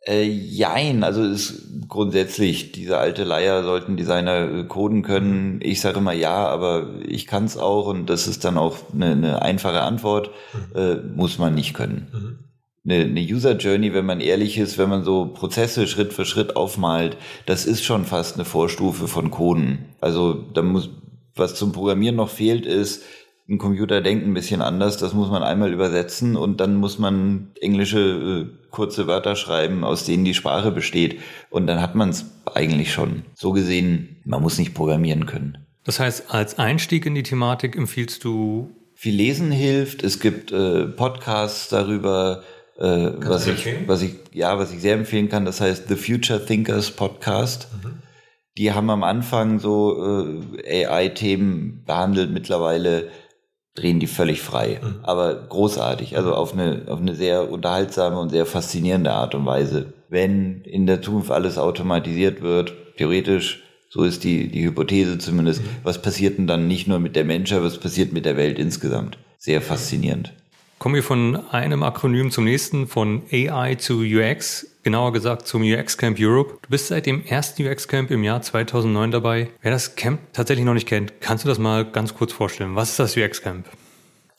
Äh, 0.06 0.24
jein, 0.24 1.04
also 1.04 1.24
ist 1.24 1.88
grundsätzlich, 1.88 2.72
diese 2.72 2.98
alte 2.98 3.24
Leier 3.24 3.64
sollten 3.64 3.98
Designer 3.98 4.50
äh, 4.50 4.64
coden 4.64 5.02
können. 5.02 5.60
Ich 5.62 5.82
sage 5.82 6.00
immer 6.00 6.14
ja, 6.14 6.48
aber 6.48 6.88
ich 7.06 7.28
kann 7.28 7.46
es 7.46 7.58
auch 7.58 7.88
und 7.88 8.10
das 8.10 8.28
ist 8.28 8.46
dann 8.46 8.58
auch 8.58 8.78
eine, 8.94 9.12
eine 9.12 9.42
einfache 9.42 9.82
Antwort, 9.82 10.32
mhm. 10.54 10.80
äh, 10.80 10.96
muss 10.96 11.38
man 11.38 11.54
nicht 11.54 11.74
können. 11.74 12.08
Mhm 12.14 12.50
eine, 12.86 13.04
eine 13.04 13.22
User 13.22 13.56
Journey, 13.58 13.94
wenn 13.94 14.06
man 14.06 14.22
ehrlich 14.22 14.58
ist, 14.58 14.78
wenn 14.78 14.90
man 14.90 15.04
so 15.04 15.28
Prozesse 15.28 15.88
Schritt 15.88 16.14
für 16.14 16.26
Schritt 16.26 16.56
aufmalt, 16.56 17.18
das 17.46 17.66
ist 17.66 17.84
schon 17.84 18.06
fast 18.06 18.36
eine 18.36 18.46
Vorstufe 18.46 19.08
von 19.08 19.32
Coden. 19.32 19.86
Also 20.02 20.34
da 20.34 20.62
muss, 20.62 20.90
was 21.36 21.56
zum 21.56 21.72
Programmieren 21.72 22.16
noch 22.16 22.30
fehlt, 22.30 22.66
ist, 22.66 23.04
ein 23.50 23.58
Computer 23.58 24.02
denkt 24.02 24.26
ein 24.26 24.34
bisschen 24.34 24.62
anders, 24.62 24.98
das 24.98 25.14
muss 25.14 25.30
man 25.30 25.42
einmal 25.42 25.74
übersetzen 25.74 26.36
und 26.36 26.60
dann 26.60 26.76
muss 26.76 27.00
man 27.00 27.52
englische 27.60 28.00
äh, 28.00 28.70
kurze 28.70 29.08
Wörter 29.08 29.36
schreiben, 29.36 29.84
aus 29.84 30.06
denen 30.06 30.24
die 30.24 30.36
Sprache 30.36 30.72
besteht. 30.72 31.20
Und 31.50 31.66
dann 31.66 31.82
hat 31.82 31.96
man 31.96 32.10
es 32.10 32.26
eigentlich 32.54 32.94
schon. 32.94 33.24
So 33.34 33.52
gesehen, 33.52 34.18
man 34.24 34.44
muss 34.44 34.60
nicht 34.60 34.76
programmieren 34.76 35.26
können. 35.26 35.58
Das 35.84 36.00
heißt, 36.00 36.32
als 36.32 36.60
Einstieg 36.60 37.08
in 37.08 37.16
die 37.16 37.24
Thematik 37.24 37.76
empfiehlst 37.76 38.24
du? 38.24 38.70
Viel 38.94 39.16
Lesen 39.16 39.52
hilft. 39.52 40.04
Es 40.04 40.20
gibt 40.20 40.52
äh, 40.52 40.86
Podcasts 40.86 41.70
darüber, 41.70 42.44
äh, 42.78 42.84
was 42.84 43.48
ich, 43.48 43.66
was 43.88 44.04
ich, 44.04 44.14
ja, 44.32 44.60
was 44.60 44.72
ich 44.72 44.82
sehr 44.82 44.94
empfehlen 44.94 45.30
kann, 45.30 45.46
das 45.46 45.60
heißt 45.60 45.88
The 45.88 45.96
Future 45.96 46.46
Thinkers 46.46 46.92
Podcast. 46.92 47.68
Mhm. 47.84 48.04
Die 48.58 48.74
haben 48.74 48.90
am 48.90 49.04
Anfang 49.04 49.60
so 49.60 50.38
äh, 50.64 50.86
AI-Themen 50.86 51.86
behandelt, 51.86 52.30
mittlerweile 52.30 53.10
drehen 53.80 54.00
die 54.00 54.08
völlig 54.08 54.42
frei, 54.42 54.80
mhm. 54.82 54.96
aber 55.04 55.34
großartig, 55.36 56.18
also 56.18 56.34
auf 56.34 56.54
eine, 56.54 56.84
auf 56.88 57.00
eine 57.00 57.16
sehr 57.16 57.50
unterhaltsame 57.52 58.20
und 58.20 58.30
sehr 58.30 58.46
faszinierende 58.46 59.12
Art 59.12 59.36
und 59.36 59.46
Weise. 59.46 59.94
Wenn 60.10 60.62
in 60.64 60.86
der 60.86 61.02
Zukunft 61.02 61.32
alles 61.32 61.58
automatisiert 61.58 62.42
wird, 62.42 62.74
theoretisch, 62.98 63.64
so 63.90 64.04
ist 64.04 64.24
die, 64.24 64.50
die 64.50 64.66
Hypothese 64.66 65.18
zumindest, 65.18 65.62
mhm. 65.62 65.68
was 65.84 66.02
passiert 66.02 66.38
denn 66.38 66.48
dann 66.48 66.68
nicht 66.68 66.88
nur 66.88 67.00
mit 67.00 67.16
der 67.16 67.26
Menschheit, 67.26 67.64
was 67.64 67.78
passiert 67.78 68.14
mit 68.14 68.26
der 68.26 68.38
Welt 68.38 68.60
insgesamt? 68.60 69.18
Sehr 69.38 69.62
faszinierend. 69.62 70.34
Kommen 70.80 70.96
wir 70.96 71.04
von 71.04 71.40
einem 71.52 71.84
Akronym 71.84 72.32
zum 72.32 72.46
nächsten, 72.46 72.88
von 72.88 73.24
AI 73.32 73.76
zu 73.76 74.00
UX, 74.00 74.69
genauer 74.84 75.14
gesagt 75.14 75.48
zum 75.48 75.64
UX 75.64 75.98
Camp 75.98 76.18
Europe. 76.20 76.58
Du 76.62 76.70
bist 76.70 76.88
seit 76.88 77.06
dem 77.06 77.24
ersten 77.26 77.66
UX 77.68 77.88
Camp 77.88 78.12
im 78.12 78.24
Jahr 78.24 78.42
2009 78.42 79.12
dabei. 79.12 79.50
Wer 79.62 79.72
das 79.72 79.96
Camp 79.96 80.20
tatsächlich 80.34 80.66
noch 80.66 80.74
nicht 80.74 80.88
kennt, 80.88 81.22
kannst 81.22 81.46
du 81.46 81.50
das 81.50 81.60
mal 81.60 81.86
ganz 81.86 82.16
kurz 82.16 82.34
vorstellen? 82.34 82.76
Was 82.76 82.90
ist 82.92 83.00
das 83.00 83.18
UX 83.18 83.42
Camp? 83.42 83.66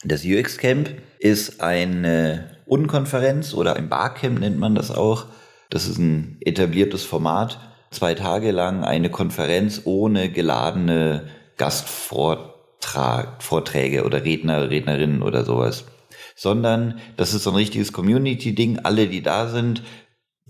Das 0.05 0.25
UX 0.25 0.59
Camp 0.59 0.91
ist 1.19 1.61
eine 1.61 2.57
Unkonferenz 2.67 3.55
oder 3.55 3.77
ein 3.77 3.89
Barcamp 3.89 4.41
nennt 4.41 4.59
man 4.59 4.75
das 4.75 4.91
auch. 4.91 5.27
Das 5.69 5.87
ist 5.87 5.99
ein 5.99 6.39
etabliertes 6.41 7.05
Format. 7.05 7.61
Zwei 7.91 8.15
Tage 8.15 8.51
lang 8.53 8.85
eine 8.85 9.11
Konferenz 9.11 9.83
ohne 9.85 10.31
geladene 10.31 11.29
Gastvorträge 11.59 14.05
oder 14.05 14.25
Redner, 14.25 14.71
Rednerinnen 14.71 15.23
oder 15.23 15.45
sowas 15.45 15.85
sondern 16.41 16.99
das 17.19 17.35
ist 17.35 17.43
so 17.43 17.51
ein 17.51 17.57
richtiges 17.57 17.93
Community-Ding. 17.93 18.79
Alle, 18.79 19.09
die 19.09 19.21
da 19.21 19.49
sind, 19.49 19.83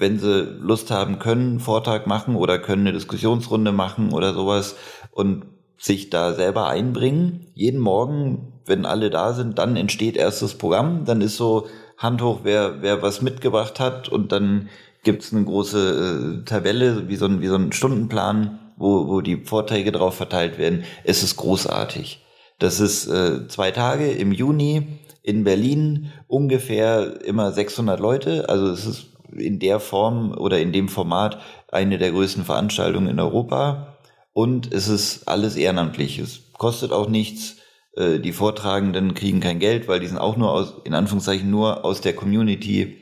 wenn 0.00 0.18
sie 0.18 0.42
Lust 0.60 0.90
haben, 0.90 1.18
können 1.18 1.50
einen 1.50 1.60
Vortrag 1.60 2.06
machen 2.06 2.34
oder 2.34 2.58
können 2.58 2.82
eine 2.82 2.92
Diskussionsrunde 2.92 3.72
machen 3.72 4.12
oder 4.12 4.34
sowas 4.34 4.76
und 5.12 5.44
sich 5.76 6.10
da 6.10 6.34
selber 6.34 6.66
einbringen. 6.68 7.46
Jeden 7.54 7.80
Morgen, 7.80 8.52
wenn 8.66 8.84
alle 8.84 9.10
da 9.10 9.32
sind, 9.32 9.58
dann 9.58 9.76
entsteht 9.76 10.16
erst 10.16 10.42
das 10.42 10.54
Programm. 10.54 11.04
Dann 11.04 11.20
ist 11.20 11.36
so 11.36 11.66
Hand 11.96 12.22
hoch, 12.22 12.40
wer, 12.42 12.82
wer 12.82 13.02
was 13.02 13.22
mitgebracht 13.22 13.80
hat 13.80 14.08
und 14.08 14.32
dann 14.32 14.68
gibt's 15.02 15.32
eine 15.32 15.44
große 15.44 16.40
äh, 16.40 16.44
Tabelle, 16.44 17.08
wie 17.08 17.16
so, 17.16 17.26
ein, 17.26 17.40
wie 17.40 17.46
so 17.46 17.56
ein 17.56 17.72
Stundenplan, 17.72 18.58
wo, 18.76 19.08
wo 19.08 19.20
die 19.20 19.44
Vorträge 19.44 19.92
drauf 19.92 20.14
verteilt 20.14 20.58
werden. 20.58 20.84
Es 21.04 21.22
ist 21.22 21.36
großartig. 21.36 22.24
Das 22.58 22.80
ist 22.80 23.06
äh, 23.06 23.48
zwei 23.48 23.70
Tage 23.70 24.10
im 24.10 24.32
Juni 24.32 24.98
in 25.22 25.44
Berlin 25.44 26.12
ungefähr 26.26 27.22
immer 27.24 27.52
600 27.52 28.00
Leute. 28.00 28.48
Also 28.48 28.68
es 28.68 28.86
ist 28.86 29.09
in 29.36 29.58
der 29.58 29.80
Form 29.80 30.32
oder 30.32 30.60
in 30.60 30.72
dem 30.72 30.88
Format 30.88 31.40
eine 31.68 31.98
der 31.98 32.10
größten 32.10 32.44
Veranstaltungen 32.44 33.08
in 33.08 33.20
Europa. 33.20 33.98
Und 34.32 34.72
es 34.72 34.88
ist 34.88 35.28
alles 35.28 35.56
ehrenamtlich. 35.56 36.18
Es 36.18 36.52
kostet 36.54 36.92
auch 36.92 37.08
nichts. 37.08 37.56
Äh, 37.96 38.18
die 38.18 38.32
Vortragenden 38.32 39.14
kriegen 39.14 39.40
kein 39.40 39.58
Geld, 39.58 39.88
weil 39.88 40.00
die 40.00 40.06
sind 40.06 40.18
auch 40.18 40.36
nur 40.36 40.52
aus, 40.52 40.74
in 40.84 40.94
Anführungszeichen, 40.94 41.50
nur 41.50 41.84
aus 41.84 42.00
der 42.00 42.14
Community. 42.14 42.96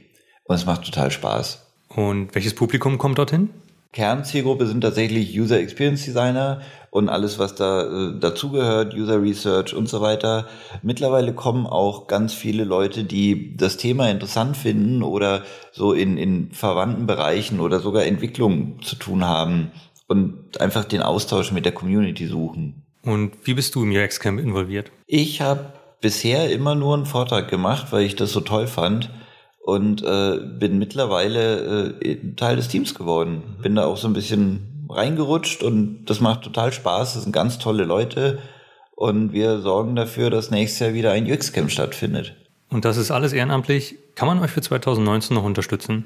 Und 0.45 0.57
es 0.57 0.67
macht 0.67 0.85
total 0.85 1.11
Spaß. 1.11 1.67
Und 1.89 2.35
welches 2.35 2.55
Publikum 2.55 2.99
kommt 2.99 3.19
dorthin? 3.19 3.51
Kernzielgruppe 3.93 4.67
sind 4.67 4.83
tatsächlich 4.83 5.39
User 5.39 5.59
Experience 5.59 6.05
Designer 6.05 6.61
und 6.91 7.09
alles, 7.09 7.39
was 7.39 7.55
da 7.55 7.83
äh, 7.83 8.19
dazugehört, 8.19 8.95
User 8.95 9.23
Research 9.23 9.75
und 9.75 9.89
so 9.89 10.01
weiter. 10.01 10.47
Mittlerweile 10.83 11.35
kommen 11.35 11.67
auch 11.67 12.07
ganz 12.07 12.35
viele 12.35 12.65
Leute, 12.65 13.05
die 13.05 13.57
das 13.57 13.77
Thema 13.77 14.11
interessant 14.11 14.57
finden 14.57 15.03
oder 15.03 15.43
so 15.73 15.93
in, 15.93 16.17
in 16.17 16.51
verwandten 16.53 17.07
Bereichen 17.07 17.61
oder 17.61 17.81
sogar 17.81 18.05
Entwicklung 18.05 18.81
zu 18.83 18.97
tun 18.97 19.25
haben 19.25 19.73
und 20.07 20.61
einfach 20.61 20.85
den 20.85 21.03
Austausch 21.03 21.53
mit 21.53 21.65
der 21.65 21.73
Community 21.73 22.27
suchen. 22.27 22.83
Und 23.05 23.33
wie 23.45 23.55
bist 23.55 23.75
du 23.75 23.85
im 23.85 23.91
UX 23.91 24.21
Camp 24.21 24.41
involviert? 24.41 24.91
Ich 25.07 25.41
habe 25.41 25.73
bisher 26.01 26.51
immer 26.51 26.75
nur 26.75 26.95
einen 26.95 27.07
Vortrag 27.07 27.49
gemacht, 27.49 27.89
weil 27.91 28.05
ich 28.05 28.17
das 28.17 28.33
so 28.33 28.41
toll 28.41 28.67
fand 28.67 29.11
und 29.61 30.03
äh, 30.03 30.39
bin 30.59 30.79
mittlerweile 30.79 31.99
äh, 32.01 32.35
Teil 32.37 32.57
des 32.57 32.69
Teams 32.69 32.95
geworden. 32.95 33.43
Bin 33.63 33.75
da 33.75 33.85
auch 33.85 33.97
so 33.97 34.09
ein 34.09 34.15
bisschen 34.15 34.78
reingerutscht 34.91 35.63
und 35.63 36.05
das 36.07 36.21
macht 36.21 36.43
total 36.43 36.73
Spaß. 36.73 37.15
Das 37.15 37.23
sind 37.25 37.33
ganz 37.33 37.59
tolle 37.59 37.85
Leute 37.85 38.39
und 38.95 39.33
wir 39.33 39.61
sorgen 39.61 39.97
dafür, 39.97 40.31
dass 40.31 40.51
nächstes 40.51 40.81
Jahr 40.81 40.95
wieder 40.95 41.13
ein 41.13 41.31
UX-Camp 41.31 41.71
stattfindet. 41.71 42.35
Und 42.71 42.85
das 42.85 42.97
ist 42.97 43.11
alles 43.11 43.33
ehrenamtlich. 43.33 43.97
Kann 44.15 44.29
man 44.29 44.41
euch 44.41 44.51
für 44.51 44.61
2019 44.61 45.35
noch 45.35 45.45
unterstützen? 45.45 46.05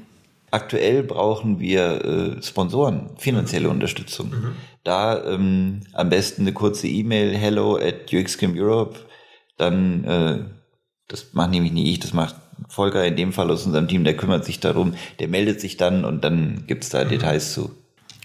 Aktuell 0.50 1.02
brauchen 1.02 1.58
wir 1.58 2.04
äh, 2.04 2.42
Sponsoren, 2.42 3.10
finanzielle 3.16 3.70
Unterstützung. 3.70 4.28
Mhm. 4.28 4.52
Da 4.84 5.24
ähm, 5.24 5.80
am 5.94 6.10
besten 6.10 6.42
eine 6.42 6.52
kurze 6.52 6.88
E-Mail, 6.88 7.34
hello 7.34 7.76
at 7.76 8.12
UXCamp 8.12 8.54
Europe. 8.56 8.98
Dann, 9.56 10.04
äh, 10.04 10.44
das 11.08 11.32
macht 11.32 11.50
nämlich 11.50 11.72
nicht 11.72 11.88
ich, 11.88 12.00
das 12.00 12.12
macht 12.12 12.36
Volker 12.68 13.04
in 13.06 13.16
dem 13.16 13.32
Fall 13.32 13.50
aus 13.50 13.64
unserem 13.64 13.88
Team, 13.88 14.04
der 14.04 14.16
kümmert 14.16 14.44
sich 14.44 14.60
darum, 14.60 14.94
der 15.18 15.28
meldet 15.28 15.60
sich 15.60 15.78
dann 15.78 16.04
und 16.04 16.22
dann 16.22 16.64
gibt's 16.66 16.90
da 16.90 17.04
mhm. 17.04 17.08
Details 17.08 17.54
zu. 17.54 17.70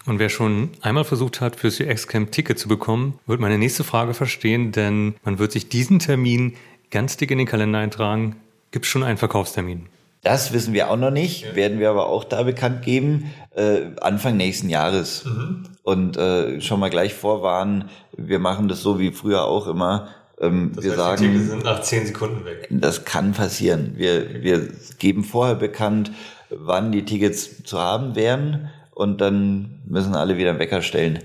Und 0.08 0.20
wer 0.20 0.30
schon 0.30 0.70
einmal 0.82 1.04
versucht 1.04 1.42
hat, 1.42 1.58
fürs 1.58 1.82
UX-Camp 1.82 2.32
Ticket 2.32 2.58
zu 2.58 2.70
bekommen, 2.70 3.20
wird 3.28 3.42
meine 3.42 3.58
nächste 3.58 3.84
Frage 3.84 4.14
verstehen, 4.14 4.72
denn 4.72 5.16
man 5.26 5.38
wird 5.38 5.52
sich 5.52 5.68
diesen 5.68 6.00
Termin 6.00 6.54
ganz 6.92 7.18
dick 7.18 7.30
in 7.30 7.38
den 7.38 7.46
Kalender 7.46 7.80
eintragen. 7.80 8.38
Gibt 8.72 8.86
es 8.86 8.92
schon 8.92 9.04
einen 9.04 9.18
Verkaufstermin? 9.18 9.88
Das 10.24 10.54
wissen 10.54 10.74
wir 10.74 10.90
auch 10.90 10.96
noch 10.96 11.12
nicht, 11.12 11.44
ja. 11.44 11.56
werden 11.56 11.80
wir 11.80 11.90
aber 11.90 12.08
auch 12.08 12.24
da 12.24 12.44
bekannt 12.44 12.84
geben, 12.84 13.34
äh, 13.54 13.82
Anfang 14.00 14.38
nächsten 14.38 14.70
Jahres. 14.70 15.26
Mhm. 15.26 15.64
Und 15.84 16.16
äh, 16.16 16.62
schon 16.62 16.80
mal 16.80 16.90
gleich 16.90 17.14
vorwarnen, 17.14 17.90
wir 18.16 18.40
machen 18.40 18.70
das 18.70 18.82
so 18.82 19.00
wie 19.00 19.12
früher 19.12 19.44
auch 19.44 19.68
immer. 19.68 20.08
Ähm, 20.40 20.72
das 20.74 20.86
wir 20.86 20.92
heißt, 20.92 21.00
sagen, 21.02 21.22
Tickets 21.22 21.50
sind 21.50 21.64
nach 21.66 21.82
zehn 21.82 22.06
Sekunden 22.06 22.46
weg. 22.46 22.70
Das 22.72 23.04
kann 23.04 23.34
passieren. 23.34 23.94
Wir, 23.98 24.42
wir 24.42 24.70
geben 25.00 25.26
vorher 25.26 25.56
bekannt, 25.56 26.12
wann 26.50 26.94
die 26.94 27.04
Tickets 27.04 27.64
zu 27.64 27.78
haben 27.78 28.16
wären 28.16 28.70
und 28.98 29.22
dann 29.22 29.80
müssen 29.86 30.16
alle 30.16 30.38
wieder 30.38 30.50
einen 30.50 30.60
Wecker 30.60 30.82
stellen. 30.82 31.20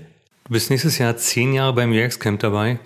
Du 0.45 0.53
bist 0.53 0.69
nächstes 0.69 0.99
Jahr 0.99 1.17
zehn 1.17 1.53
Jahre 1.53 1.73
beim 1.73 1.91
UX 1.91 2.19
Camp 2.19 2.39
dabei. 2.39 2.79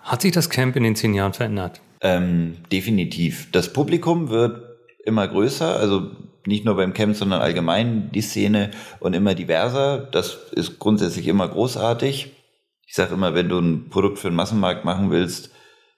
Hat 0.00 0.22
sich 0.22 0.30
das 0.30 0.48
Camp 0.48 0.76
in 0.76 0.84
den 0.84 0.94
zehn 0.94 1.12
Jahren 1.12 1.32
verändert? 1.32 1.80
Ähm, 2.00 2.58
definitiv. 2.70 3.50
Das 3.50 3.72
Publikum 3.72 4.30
wird 4.30 4.62
immer 5.04 5.26
größer, 5.26 5.76
also 5.76 6.12
nicht 6.46 6.64
nur 6.64 6.76
beim 6.76 6.94
Camp, 6.94 7.16
sondern 7.16 7.40
allgemein 7.40 8.10
die 8.12 8.20
Szene 8.20 8.70
und 9.00 9.14
immer 9.14 9.34
diverser. 9.34 9.98
Das 9.98 10.38
ist 10.52 10.78
grundsätzlich 10.78 11.26
immer 11.26 11.48
großartig. 11.48 12.30
Ich 12.86 12.94
sage 12.94 13.14
immer, 13.14 13.34
wenn 13.34 13.48
du 13.48 13.58
ein 13.58 13.88
Produkt 13.90 14.20
für 14.20 14.28
den 14.28 14.36
Massenmarkt 14.36 14.84
machen 14.84 15.10
willst, 15.10 15.50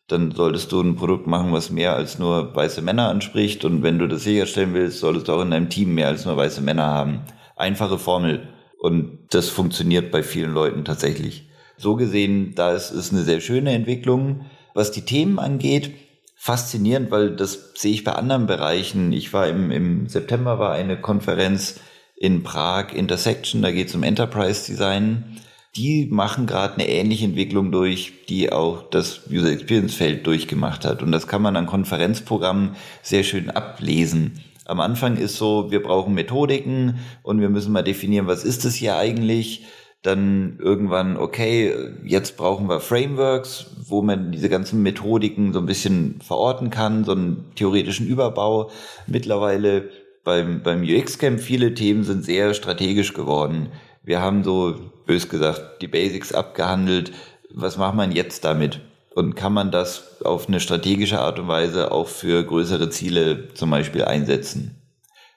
dann 0.08 0.32
solltest 0.32 0.72
du 0.72 0.80
ein 0.80 0.96
Produkt 0.96 1.26
machen, 1.26 1.52
was 1.52 1.70
mehr 1.70 1.94
als 1.94 2.18
nur 2.18 2.54
weiße 2.56 2.80
Männer 2.80 3.10
anspricht. 3.10 3.66
Und 3.66 3.82
wenn 3.82 3.98
du 3.98 4.08
das 4.08 4.24
sicherstellen 4.24 4.72
willst, 4.72 5.00
solltest 5.00 5.28
du 5.28 5.32
auch 5.32 5.42
in 5.42 5.50
deinem 5.50 5.68
Team 5.68 5.94
mehr 5.94 6.08
als 6.08 6.24
nur 6.24 6.38
weiße 6.38 6.62
Männer 6.62 6.86
haben. 6.86 7.20
Einfache 7.60 7.98
Formel. 7.98 8.48
Und 8.78 9.18
das 9.30 9.48
funktioniert 9.48 10.10
bei 10.10 10.22
vielen 10.22 10.52
Leuten 10.52 10.84
tatsächlich. 10.84 11.48
So 11.76 11.96
gesehen, 11.96 12.54
da 12.54 12.72
ist 12.72 12.90
es 12.90 13.12
eine 13.12 13.22
sehr 13.22 13.40
schöne 13.40 13.72
Entwicklung. 13.72 14.46
Was 14.74 14.90
die 14.90 15.04
Themen 15.04 15.38
angeht, 15.38 15.92
faszinierend, 16.36 17.10
weil 17.10 17.36
das 17.36 17.72
sehe 17.74 17.92
ich 17.92 18.04
bei 18.04 18.12
anderen 18.12 18.46
Bereichen. 18.46 19.12
Ich 19.12 19.32
war 19.32 19.46
im, 19.46 19.70
im 19.70 20.08
September 20.08 20.58
war 20.58 20.72
eine 20.72 21.00
Konferenz 21.00 21.80
in 22.16 22.42
Prag, 22.42 22.92
Intersection, 22.92 23.62
da 23.62 23.72
geht 23.72 23.88
es 23.88 23.94
um 23.94 24.02
Enterprise 24.02 24.66
Design 24.66 25.40
die 25.76 26.08
machen 26.10 26.46
gerade 26.46 26.74
eine 26.74 26.88
ähnliche 26.88 27.26
Entwicklung 27.26 27.70
durch, 27.70 28.24
die 28.28 28.50
auch 28.50 28.90
das 28.90 29.22
User 29.30 29.52
Experience 29.52 29.94
Feld 29.94 30.26
durchgemacht 30.26 30.84
hat. 30.84 31.02
Und 31.02 31.12
das 31.12 31.28
kann 31.28 31.42
man 31.42 31.56
an 31.56 31.66
Konferenzprogrammen 31.66 32.76
sehr 33.02 33.22
schön 33.22 33.50
ablesen. 33.50 34.40
Am 34.70 34.78
Anfang 34.78 35.16
ist 35.16 35.36
so, 35.36 35.72
wir 35.72 35.82
brauchen 35.82 36.14
Methodiken 36.14 37.00
und 37.24 37.40
wir 37.40 37.48
müssen 37.48 37.72
mal 37.72 37.82
definieren, 37.82 38.28
was 38.28 38.44
ist 38.44 38.64
es 38.64 38.76
hier 38.76 38.96
eigentlich? 38.96 39.66
Dann 40.02 40.60
irgendwann, 40.60 41.16
okay, 41.16 41.74
jetzt 42.04 42.36
brauchen 42.36 42.68
wir 42.68 42.78
Frameworks, 42.78 43.66
wo 43.88 44.00
man 44.00 44.30
diese 44.30 44.48
ganzen 44.48 44.80
Methodiken 44.84 45.52
so 45.52 45.58
ein 45.58 45.66
bisschen 45.66 46.20
verorten 46.22 46.70
kann, 46.70 47.04
so 47.04 47.10
einen 47.10 47.46
theoretischen 47.56 48.06
Überbau. 48.06 48.70
Mittlerweile 49.08 49.90
beim, 50.22 50.62
beim 50.62 50.84
UX-Camp 50.84 51.40
viele 51.40 51.74
Themen 51.74 52.04
sind 52.04 52.24
sehr 52.24 52.54
strategisch 52.54 53.12
geworden. 53.12 53.70
Wir 54.04 54.20
haben 54.20 54.44
so 54.44 54.76
bös 55.04 55.28
gesagt, 55.28 55.82
die 55.82 55.88
Basics 55.88 56.32
abgehandelt. 56.32 57.10
Was 57.52 57.76
macht 57.76 57.96
man 57.96 58.12
jetzt 58.12 58.44
damit? 58.44 58.80
Und 59.14 59.34
kann 59.34 59.52
man 59.52 59.70
das 59.70 60.22
auf 60.22 60.48
eine 60.48 60.60
strategische 60.60 61.18
Art 61.20 61.38
und 61.38 61.48
Weise 61.48 61.90
auch 61.90 62.08
für 62.08 62.44
größere 62.44 62.90
Ziele 62.90 63.52
zum 63.54 63.70
Beispiel 63.70 64.04
einsetzen? 64.04 64.76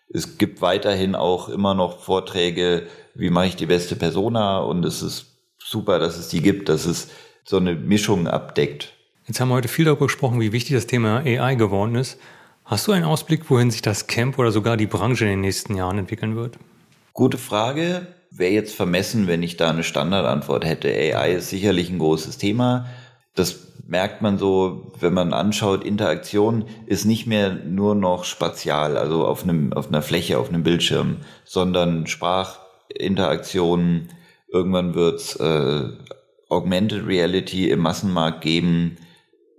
Es 0.09 0.37
gibt 0.37 0.61
weiterhin 0.61 1.15
auch 1.15 1.49
immer 1.49 1.73
noch 1.73 1.99
Vorträge, 1.99 2.87
wie 3.15 3.31
mache 3.31 3.47
ich 3.47 3.55
die 3.55 3.65
beste 3.65 3.95
Persona? 3.95 4.59
Und 4.59 4.85
es 4.85 5.01
ist 5.01 5.25
super, 5.57 5.97
dass 5.97 6.17
es 6.17 6.29
die 6.29 6.41
gibt, 6.41 6.69
dass 6.69 6.85
es 6.85 7.07
so 7.43 7.57
eine 7.57 7.73
Mischung 7.73 8.27
abdeckt. 8.27 8.93
Jetzt 9.27 9.39
haben 9.39 9.49
wir 9.49 9.55
heute 9.55 9.67
viel 9.67 9.85
darüber 9.85 10.05
gesprochen, 10.05 10.39
wie 10.39 10.51
wichtig 10.51 10.75
das 10.75 10.85
Thema 10.85 11.23
AI 11.25 11.55
geworden 11.55 11.95
ist. 11.95 12.19
Hast 12.65 12.87
du 12.87 12.91
einen 12.91 13.05
Ausblick, 13.05 13.49
wohin 13.49 13.71
sich 13.71 13.81
das 13.81 14.07
Camp 14.07 14.37
oder 14.37 14.51
sogar 14.51 14.77
die 14.77 14.85
Branche 14.85 15.25
in 15.25 15.31
den 15.31 15.41
nächsten 15.41 15.75
Jahren 15.75 15.97
entwickeln 15.97 16.35
wird? 16.35 16.59
Gute 17.13 17.37
Frage 17.37 18.07
wäre 18.31 18.53
jetzt 18.53 18.75
vermessen, 18.75 19.27
wenn 19.27 19.43
ich 19.43 19.57
da 19.57 19.69
eine 19.69 19.83
Standardantwort 19.83 20.65
hätte. 20.65 20.89
AI 20.89 21.33
ist 21.33 21.49
sicherlich 21.49 21.89
ein 21.89 21.99
großes 21.99 22.37
Thema. 22.37 22.87
Das 23.35 23.73
merkt 23.87 24.21
man 24.21 24.37
so, 24.37 24.91
wenn 24.99 25.13
man 25.13 25.33
anschaut, 25.33 25.83
Interaktion 25.83 26.65
ist 26.85 27.05
nicht 27.05 27.27
mehr 27.27 27.53
nur 27.53 27.95
noch 27.95 28.23
spatial, 28.23 28.97
also 28.97 29.25
auf 29.25 29.43
einem, 29.43 29.73
auf 29.73 29.87
einer 29.87 30.01
Fläche, 30.01 30.39
auf 30.39 30.49
einem 30.49 30.63
Bildschirm, 30.63 31.17
sondern 31.45 32.07
Sprachinteraktion. 32.07 34.09
Irgendwann 34.51 34.95
wird's 34.95 35.35
äh, 35.35 35.89
Augmented 36.49 37.07
Reality 37.07 37.69
im 37.69 37.79
Massenmarkt 37.79 38.41
geben. 38.41 38.97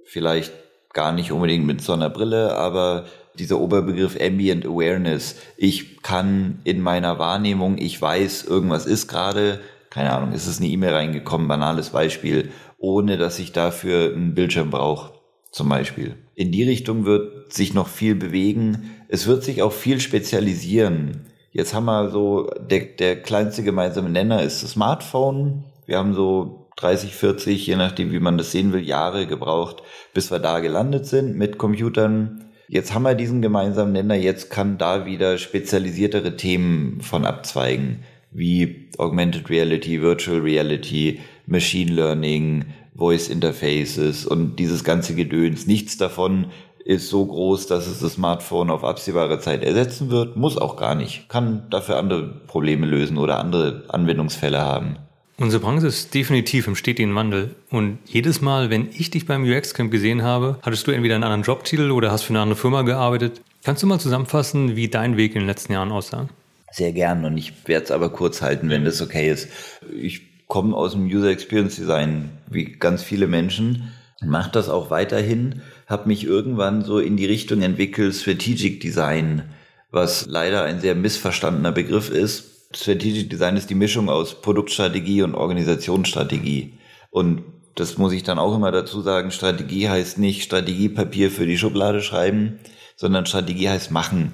Vielleicht 0.04 0.52
gar 0.92 1.12
nicht 1.12 1.32
unbedingt 1.32 1.66
mit 1.66 1.82
so 1.82 1.92
einer 1.92 2.08
Brille, 2.08 2.56
aber 2.56 3.04
dieser 3.38 3.58
Oberbegriff 3.58 4.16
Ambient 4.20 4.64
Awareness. 4.64 5.36
Ich 5.56 6.02
kann 6.02 6.60
in 6.64 6.80
meiner 6.80 7.18
Wahrnehmung, 7.18 7.78
ich 7.78 8.00
weiß, 8.00 8.44
irgendwas 8.44 8.86
ist 8.86 9.08
gerade, 9.08 9.60
keine 9.90 10.12
Ahnung, 10.12 10.32
ist 10.32 10.46
es 10.46 10.60
eine 10.60 10.68
E-Mail 10.68 10.94
reingekommen, 10.94 11.48
banales 11.48 11.90
Beispiel, 11.90 12.52
ohne 12.84 13.16
dass 13.16 13.38
ich 13.38 13.52
dafür 13.52 14.12
einen 14.12 14.34
Bildschirm 14.34 14.68
brauche, 14.68 15.14
zum 15.50 15.70
Beispiel. 15.70 16.16
In 16.34 16.52
die 16.52 16.64
Richtung 16.64 17.06
wird 17.06 17.50
sich 17.50 17.72
noch 17.72 17.88
viel 17.88 18.14
bewegen. 18.14 18.90
Es 19.08 19.26
wird 19.26 19.42
sich 19.42 19.62
auch 19.62 19.72
viel 19.72 20.00
spezialisieren. 20.00 21.26
Jetzt 21.50 21.72
haben 21.72 21.86
wir 21.86 22.10
so, 22.10 22.50
der, 22.60 22.80
der 22.80 23.22
kleinste 23.22 23.62
gemeinsame 23.62 24.10
Nenner 24.10 24.42
ist 24.42 24.62
das 24.62 24.72
Smartphone. 24.72 25.64
Wir 25.86 25.96
haben 25.96 26.12
so 26.12 26.68
30, 26.76 27.14
40, 27.14 27.66
je 27.66 27.76
nachdem, 27.76 28.12
wie 28.12 28.20
man 28.20 28.36
das 28.36 28.52
sehen 28.52 28.74
will, 28.74 28.82
Jahre 28.82 29.26
gebraucht, 29.26 29.82
bis 30.12 30.30
wir 30.30 30.38
da 30.38 30.60
gelandet 30.60 31.06
sind 31.06 31.36
mit 31.36 31.56
Computern. 31.56 32.50
Jetzt 32.68 32.92
haben 32.92 33.04
wir 33.04 33.14
diesen 33.14 33.40
gemeinsamen 33.40 33.92
Nenner, 33.92 34.16
jetzt 34.16 34.50
kann 34.50 34.76
da 34.76 35.06
wieder 35.06 35.38
spezialisiertere 35.38 36.36
Themen 36.36 37.00
von 37.00 37.24
abzweigen, 37.24 38.00
wie 38.30 38.90
Augmented 38.98 39.48
Reality, 39.48 40.02
Virtual 40.02 40.40
Reality, 40.40 41.20
Machine 41.46 41.92
Learning, 41.92 42.66
Voice 42.94 43.28
Interfaces 43.28 44.26
und 44.26 44.56
dieses 44.56 44.84
ganze 44.84 45.14
Gedöns. 45.14 45.66
Nichts 45.66 45.96
davon 45.96 46.46
ist 46.84 47.08
so 47.08 47.24
groß, 47.24 47.66
dass 47.66 47.86
es 47.86 48.00
das 48.00 48.14
Smartphone 48.14 48.70
auf 48.70 48.84
absehbare 48.84 49.40
Zeit 49.40 49.64
ersetzen 49.64 50.10
wird. 50.10 50.36
Muss 50.36 50.58
auch 50.58 50.76
gar 50.76 50.94
nicht. 50.94 51.28
Kann 51.28 51.66
dafür 51.70 51.96
andere 51.96 52.22
Probleme 52.46 52.86
lösen 52.86 53.16
oder 53.16 53.40
andere 53.40 53.84
Anwendungsfälle 53.88 54.60
haben. 54.60 54.96
Unsere 55.36 55.62
Branche 55.62 55.88
ist 55.88 56.14
definitiv 56.14 56.68
im 56.68 56.76
stetigen 56.76 57.14
Wandel. 57.14 57.56
Und 57.70 57.98
jedes 58.06 58.40
Mal, 58.40 58.70
wenn 58.70 58.90
ich 58.90 59.10
dich 59.10 59.26
beim 59.26 59.42
UX-Camp 59.42 59.90
gesehen 59.90 60.22
habe, 60.22 60.58
hattest 60.62 60.86
du 60.86 60.92
entweder 60.92 61.16
einen 61.16 61.24
anderen 61.24 61.42
Jobtitel 61.42 61.90
oder 61.90 62.12
hast 62.12 62.22
für 62.22 62.32
eine 62.32 62.40
andere 62.40 62.58
Firma 62.58 62.82
gearbeitet. 62.82 63.40
Kannst 63.64 63.82
du 63.82 63.86
mal 63.86 63.98
zusammenfassen, 63.98 64.76
wie 64.76 64.88
dein 64.88 65.16
Weg 65.16 65.34
in 65.34 65.40
den 65.40 65.48
letzten 65.48 65.72
Jahren 65.72 65.90
aussah? 65.90 66.28
Sehr 66.70 66.92
gern 66.92 67.24
und 67.24 67.36
ich 67.36 67.66
werde 67.66 67.86
es 67.86 67.90
aber 67.90 68.10
kurz 68.10 68.42
halten, 68.42 68.68
wenn 68.68 68.84
das 68.84 69.00
okay 69.00 69.30
ist. 69.30 69.48
Ich 69.96 70.33
komme 70.46 70.76
aus 70.76 70.92
dem 70.92 71.06
User 71.06 71.30
Experience 71.30 71.76
Design, 71.76 72.30
wie 72.50 72.64
ganz 72.64 73.02
viele 73.02 73.26
Menschen, 73.26 73.92
mache 74.22 74.52
das 74.52 74.68
auch 74.68 74.90
weiterhin, 74.90 75.62
habe 75.86 76.08
mich 76.08 76.24
irgendwann 76.24 76.82
so 76.82 76.98
in 76.98 77.16
die 77.16 77.26
Richtung 77.26 77.62
entwickelt, 77.62 78.14
Strategic 78.14 78.80
Design, 78.80 79.42
was 79.90 80.26
leider 80.26 80.64
ein 80.64 80.80
sehr 80.80 80.94
missverstandener 80.94 81.72
Begriff 81.72 82.10
ist 82.10 82.54
Strategic 82.76 83.30
Design 83.30 83.56
ist 83.56 83.70
die 83.70 83.74
Mischung 83.74 84.08
aus 84.08 84.40
Produktstrategie 84.40 85.22
und 85.22 85.34
Organisationsstrategie. 85.34 86.78
Und 87.10 87.42
das 87.76 87.98
muss 87.98 88.12
ich 88.12 88.22
dann 88.22 88.38
auch 88.38 88.54
immer 88.54 88.72
dazu 88.72 89.00
sagen, 89.00 89.30
Strategie 89.30 89.88
heißt 89.88 90.18
nicht 90.18 90.42
Strategiepapier 90.42 91.30
für 91.30 91.46
die 91.46 91.58
Schublade 91.58 92.02
schreiben, 92.02 92.58
sondern 92.96 93.26
Strategie 93.26 93.68
heißt 93.68 93.90
machen. 93.90 94.32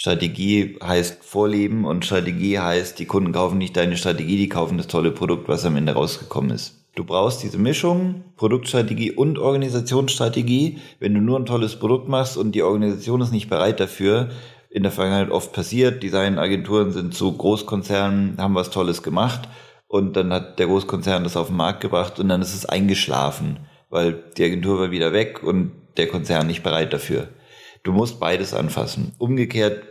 Strategie 0.00 0.78
heißt 0.80 1.24
vorleben 1.24 1.84
und 1.84 2.04
Strategie 2.04 2.60
heißt, 2.60 3.00
die 3.00 3.06
Kunden 3.06 3.32
kaufen 3.32 3.58
nicht 3.58 3.76
deine 3.76 3.96
Strategie, 3.96 4.36
die 4.36 4.48
kaufen 4.48 4.78
das 4.78 4.86
tolle 4.86 5.10
Produkt, 5.10 5.48
was 5.48 5.64
am 5.64 5.74
Ende 5.74 5.92
rausgekommen 5.92 6.52
ist. 6.52 6.84
Du 6.94 7.02
brauchst 7.02 7.42
diese 7.42 7.58
Mischung, 7.58 8.22
Produktstrategie 8.36 9.10
und 9.10 9.40
Organisationsstrategie. 9.40 10.78
Wenn 11.00 11.14
du 11.14 11.20
nur 11.20 11.36
ein 11.36 11.46
tolles 11.46 11.74
Produkt 11.74 12.08
machst 12.08 12.36
und 12.36 12.52
die 12.52 12.62
Organisation 12.62 13.20
ist 13.20 13.32
nicht 13.32 13.50
bereit 13.50 13.80
dafür, 13.80 14.30
in 14.70 14.84
der 14.84 14.92
Vergangenheit 14.92 15.32
oft 15.32 15.52
passiert. 15.52 16.00
Designagenturen 16.04 16.92
sind 16.92 17.12
zu 17.12 17.36
Großkonzernen, 17.36 18.36
haben 18.38 18.54
was 18.54 18.70
Tolles 18.70 19.02
gemacht 19.02 19.48
und 19.88 20.16
dann 20.16 20.32
hat 20.32 20.60
der 20.60 20.68
Großkonzern 20.68 21.24
das 21.24 21.36
auf 21.36 21.48
den 21.48 21.56
Markt 21.56 21.80
gebracht 21.80 22.20
und 22.20 22.28
dann 22.28 22.40
ist 22.40 22.54
es 22.54 22.66
eingeschlafen, 22.66 23.58
weil 23.90 24.22
die 24.36 24.44
Agentur 24.44 24.78
war 24.78 24.90
wieder 24.92 25.12
weg 25.12 25.42
und 25.42 25.72
der 25.96 26.06
Konzern 26.06 26.46
nicht 26.46 26.62
bereit 26.62 26.92
dafür. 26.92 27.26
Du 27.88 27.94
musst 27.94 28.20
beides 28.20 28.52
anfassen. 28.52 29.14
Umgekehrt 29.16 29.82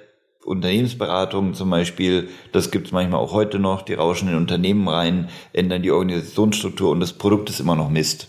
Unternehmensberatungen 0.46 1.56
zum 1.56 1.72
Beispiel, 1.72 2.30
das 2.52 2.70
gibt 2.70 2.86
es 2.86 2.94
manchmal 2.94 3.20
auch 3.20 3.34
heute 3.34 3.58
noch, 3.58 3.82
die 3.82 3.96
rauschen 3.96 4.30
in 4.30 4.36
Unternehmen 4.36 4.88
rein, 4.88 5.30
ändern 5.52 5.82
die 5.82 5.90
Organisationsstruktur 5.90 6.92
und 6.92 7.00
das 7.00 7.14
Produkt 7.14 7.50
ist 7.50 7.60
immer 7.60 7.76
noch 7.76 7.90
Mist 7.90 8.28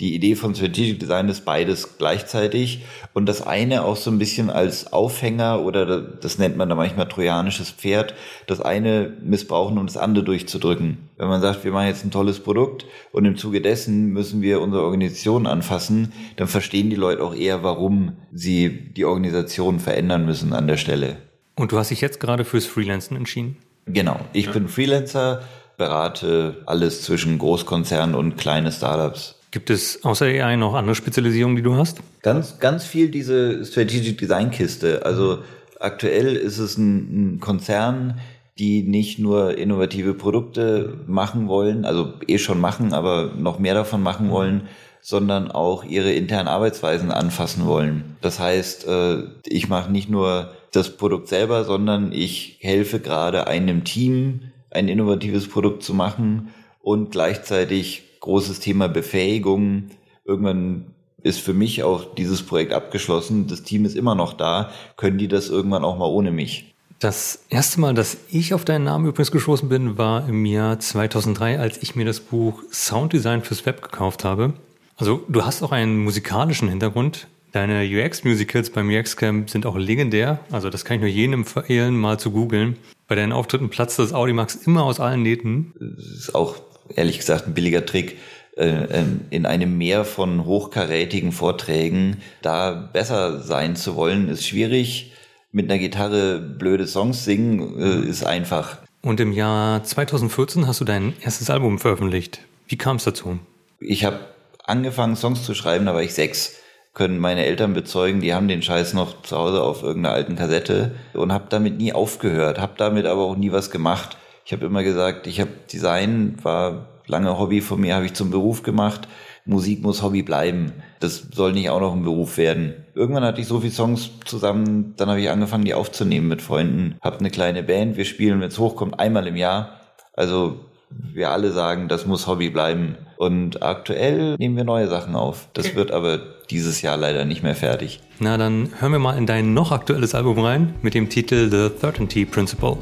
die 0.00 0.14
Idee 0.14 0.36
von 0.36 0.54
Strategic 0.54 1.00
Design 1.00 1.28
ist 1.28 1.44
beides 1.44 1.98
gleichzeitig 1.98 2.84
und 3.14 3.26
das 3.26 3.44
eine 3.44 3.84
auch 3.84 3.96
so 3.96 4.12
ein 4.12 4.18
bisschen 4.18 4.48
als 4.48 4.92
Aufhänger 4.92 5.62
oder 5.62 6.00
das 6.00 6.38
nennt 6.38 6.56
man 6.56 6.68
da 6.68 6.76
manchmal 6.76 7.08
trojanisches 7.08 7.70
Pferd, 7.70 8.14
das 8.46 8.60
eine 8.60 9.12
missbrauchen, 9.22 9.76
um 9.76 9.86
das 9.86 9.96
andere 9.96 10.24
durchzudrücken. 10.24 11.08
Wenn 11.16 11.28
man 11.28 11.40
sagt, 11.40 11.64
wir 11.64 11.72
machen 11.72 11.88
jetzt 11.88 12.04
ein 12.04 12.12
tolles 12.12 12.38
Produkt 12.38 12.86
und 13.10 13.24
im 13.24 13.36
Zuge 13.36 13.60
dessen 13.60 14.12
müssen 14.12 14.40
wir 14.40 14.60
unsere 14.60 14.84
Organisation 14.84 15.48
anfassen, 15.48 16.12
dann 16.36 16.46
verstehen 16.46 16.90
die 16.90 16.96
Leute 16.96 17.24
auch 17.24 17.34
eher, 17.34 17.64
warum 17.64 18.12
sie 18.32 18.92
die 18.96 19.04
Organisation 19.04 19.80
verändern 19.80 20.24
müssen 20.24 20.52
an 20.52 20.68
der 20.68 20.76
Stelle. 20.76 21.16
Und 21.56 21.72
du 21.72 21.78
hast 21.78 21.90
dich 21.90 22.00
jetzt 22.00 22.20
gerade 22.20 22.44
fürs 22.44 22.66
Freelancen 22.66 23.16
entschieden? 23.16 23.56
Genau. 23.86 24.20
Ich 24.32 24.46
ja. 24.46 24.52
bin 24.52 24.68
Freelancer, 24.68 25.42
berate 25.76 26.62
alles 26.66 27.02
zwischen 27.02 27.38
Großkonzernen 27.38 28.14
und 28.14 28.36
kleine 28.36 28.70
Startups. 28.70 29.37
Gibt 29.50 29.70
es 29.70 30.04
außer 30.04 30.26
AI 30.26 30.56
noch 30.56 30.74
andere 30.74 30.94
Spezialisierungen, 30.94 31.56
die 31.56 31.62
du 31.62 31.74
hast? 31.76 32.00
Ganz, 32.22 32.58
ganz 32.60 32.84
viel 32.84 33.08
diese 33.10 33.64
Strategic 33.64 34.18
Design 34.18 34.50
Kiste. 34.50 35.06
Also 35.06 35.38
aktuell 35.80 36.36
ist 36.36 36.58
es 36.58 36.76
ein, 36.76 37.36
ein 37.36 37.40
Konzern, 37.40 38.20
die 38.58 38.82
nicht 38.82 39.18
nur 39.18 39.56
innovative 39.56 40.14
Produkte 40.14 40.98
machen 41.06 41.48
wollen, 41.48 41.84
also 41.84 42.12
eh 42.26 42.38
schon 42.38 42.60
machen, 42.60 42.92
aber 42.92 43.32
noch 43.36 43.58
mehr 43.58 43.74
davon 43.74 44.02
machen 44.02 44.30
wollen, 44.30 44.68
sondern 45.00 45.50
auch 45.50 45.84
ihre 45.84 46.12
internen 46.12 46.48
Arbeitsweisen 46.48 47.10
anfassen 47.12 47.66
wollen. 47.66 48.16
Das 48.20 48.40
heißt, 48.40 48.86
äh, 48.88 49.22
ich 49.46 49.68
mache 49.68 49.90
nicht 49.90 50.10
nur 50.10 50.50
das 50.72 50.96
Produkt 50.96 51.28
selber, 51.28 51.64
sondern 51.64 52.12
ich 52.12 52.58
helfe 52.60 53.00
gerade 53.00 53.46
einem 53.46 53.84
Team, 53.84 54.50
ein 54.70 54.88
innovatives 54.88 55.48
Produkt 55.48 55.82
zu 55.82 55.94
machen 55.94 56.48
und 56.82 57.12
gleichzeitig 57.12 58.07
großes 58.20 58.60
Thema 58.60 58.88
Befähigung. 58.88 59.90
Irgendwann 60.24 60.94
ist 61.22 61.40
für 61.40 61.54
mich 61.54 61.82
auch 61.82 62.14
dieses 62.14 62.42
Projekt 62.42 62.72
abgeschlossen. 62.72 63.46
Das 63.46 63.62
Team 63.62 63.84
ist 63.84 63.96
immer 63.96 64.14
noch 64.14 64.34
da. 64.34 64.70
Können 64.96 65.18
die 65.18 65.28
das 65.28 65.48
irgendwann 65.48 65.84
auch 65.84 65.98
mal 65.98 66.06
ohne 66.06 66.30
mich? 66.30 66.74
Das 67.00 67.44
erste 67.48 67.80
Mal, 67.80 67.94
dass 67.94 68.16
ich 68.30 68.54
auf 68.54 68.64
deinen 68.64 68.84
Namen 68.84 69.06
übrigens 69.06 69.30
gestoßen 69.30 69.68
bin, 69.68 69.98
war 69.98 70.28
im 70.28 70.44
Jahr 70.44 70.80
2003, 70.80 71.58
als 71.58 71.80
ich 71.80 71.94
mir 71.94 72.04
das 72.04 72.18
Buch 72.18 72.62
Sounddesign 72.72 73.42
fürs 73.42 73.64
Web 73.66 73.82
gekauft 73.82 74.24
habe. 74.24 74.54
Also 74.96 75.22
du 75.28 75.44
hast 75.44 75.62
auch 75.62 75.70
einen 75.70 75.98
musikalischen 75.98 76.68
Hintergrund. 76.68 77.28
Deine 77.52 77.84
UX-Musicals 77.84 78.70
beim 78.70 78.90
UX-Camp 78.90 79.48
sind 79.48 79.64
auch 79.64 79.76
legendär. 79.76 80.40
Also 80.50 80.70
das 80.70 80.84
kann 80.84 80.96
ich 80.96 81.00
nur 81.00 81.10
jedem 81.10 81.44
empfehlen, 81.44 81.96
mal 81.96 82.18
zu 82.18 82.32
googeln. 82.32 82.76
Bei 83.06 83.14
deinen 83.14 83.32
Auftritten 83.32 83.70
platzt 83.70 83.98
das 83.98 84.12
Audimax 84.12 84.56
immer 84.56 84.82
aus 84.82 85.00
allen 85.00 85.22
Nähten. 85.22 85.72
Das 85.78 86.04
ist 86.04 86.34
auch 86.34 86.56
ehrlich 86.94 87.18
gesagt 87.18 87.46
ein 87.46 87.54
billiger 87.54 87.84
Trick, 87.86 88.18
äh, 88.56 89.04
in 89.30 89.46
einem 89.46 89.78
Meer 89.78 90.04
von 90.04 90.44
hochkarätigen 90.44 91.32
Vorträgen 91.32 92.22
da 92.42 92.72
besser 92.72 93.40
sein 93.40 93.76
zu 93.76 93.94
wollen, 93.94 94.28
ist 94.28 94.46
schwierig. 94.46 95.12
Mit 95.52 95.70
einer 95.70 95.78
Gitarre 95.78 96.40
blöde 96.40 96.86
Songs 96.86 97.24
singen 97.24 97.78
äh, 97.78 98.08
ist 98.08 98.24
einfach. 98.24 98.78
Und 99.00 99.20
im 99.20 99.32
Jahr 99.32 99.84
2014 99.84 100.66
hast 100.66 100.80
du 100.80 100.84
dein 100.84 101.14
erstes 101.20 101.50
Album 101.50 101.78
veröffentlicht. 101.78 102.40
Wie 102.66 102.76
kam 102.76 102.96
es 102.96 103.04
dazu? 103.04 103.38
Ich 103.80 104.04
habe 104.04 104.18
angefangen, 104.64 105.16
Songs 105.16 105.44
zu 105.44 105.54
schreiben, 105.54 105.86
da 105.86 105.94
war 105.94 106.02
ich 106.02 106.14
sechs. 106.14 106.56
Können 106.94 107.18
meine 107.18 107.44
Eltern 107.44 107.74
bezeugen, 107.74 108.20
die 108.20 108.34
haben 108.34 108.48
den 108.48 108.60
Scheiß 108.60 108.92
noch 108.92 109.22
zu 109.22 109.36
Hause 109.36 109.62
auf 109.62 109.84
irgendeiner 109.84 110.16
alten 110.16 110.34
Kassette 110.34 110.96
und 111.14 111.32
habe 111.32 111.46
damit 111.48 111.78
nie 111.78 111.92
aufgehört, 111.92 112.58
habe 112.58 112.74
damit 112.76 113.06
aber 113.06 113.22
auch 113.22 113.36
nie 113.36 113.52
was 113.52 113.70
gemacht. 113.70 114.16
Ich 114.48 114.52
habe 114.54 114.64
immer 114.64 114.82
gesagt, 114.82 115.26
ich 115.26 115.42
habe 115.42 115.50
Design, 115.70 116.36
war 116.42 116.86
lange 117.06 117.38
Hobby 117.38 117.60
von 117.60 117.82
mir, 117.82 117.94
habe 117.94 118.06
ich 118.06 118.14
zum 118.14 118.30
Beruf 118.30 118.62
gemacht. 118.62 119.06
Musik 119.44 119.82
muss 119.82 120.02
Hobby 120.02 120.22
bleiben. 120.22 120.72
Das 121.00 121.26
soll 121.34 121.52
nicht 121.52 121.68
auch 121.68 121.82
noch 121.82 121.94
ein 121.94 122.02
Beruf 122.02 122.38
werden. 122.38 122.72
Irgendwann 122.94 123.24
hatte 123.24 123.42
ich 123.42 123.46
so 123.46 123.60
viele 123.60 123.74
Songs 123.74 124.08
zusammen, 124.24 124.94
dann 124.96 125.10
habe 125.10 125.20
ich 125.20 125.28
angefangen, 125.28 125.66
die 125.66 125.74
aufzunehmen 125.74 126.28
mit 126.28 126.40
Freunden. 126.40 126.96
Hab 127.02 127.20
eine 127.20 127.28
kleine 127.28 127.62
Band, 127.62 127.98
wir 127.98 128.06
spielen, 128.06 128.40
wenn 128.40 128.48
es 128.48 128.58
hochkommt, 128.58 128.98
einmal 128.98 129.26
im 129.26 129.36
Jahr. 129.36 129.80
Also 130.14 130.60
wir 130.88 131.28
alle 131.28 131.52
sagen, 131.52 131.88
das 131.88 132.06
muss 132.06 132.26
Hobby 132.26 132.48
bleiben. 132.48 132.96
Und 133.18 133.62
aktuell 133.62 134.36
nehmen 134.38 134.56
wir 134.56 134.64
neue 134.64 134.88
Sachen 134.88 135.14
auf. 135.14 135.48
Das 135.52 135.74
wird 135.74 135.90
aber 135.90 136.20
dieses 136.48 136.80
Jahr 136.80 136.96
leider 136.96 137.26
nicht 137.26 137.42
mehr 137.42 137.54
fertig. 137.54 138.00
Na, 138.18 138.38
dann 138.38 138.70
hören 138.80 138.92
wir 138.92 138.98
mal 138.98 139.18
in 139.18 139.26
dein 139.26 139.52
noch 139.52 139.72
aktuelles 139.72 140.14
Album 140.14 140.38
rein 140.38 140.74
mit 140.80 140.94
dem 140.94 141.10
Titel 141.10 141.50
The 141.50 141.78
Certainty 141.78 142.24
Principle. 142.24 142.78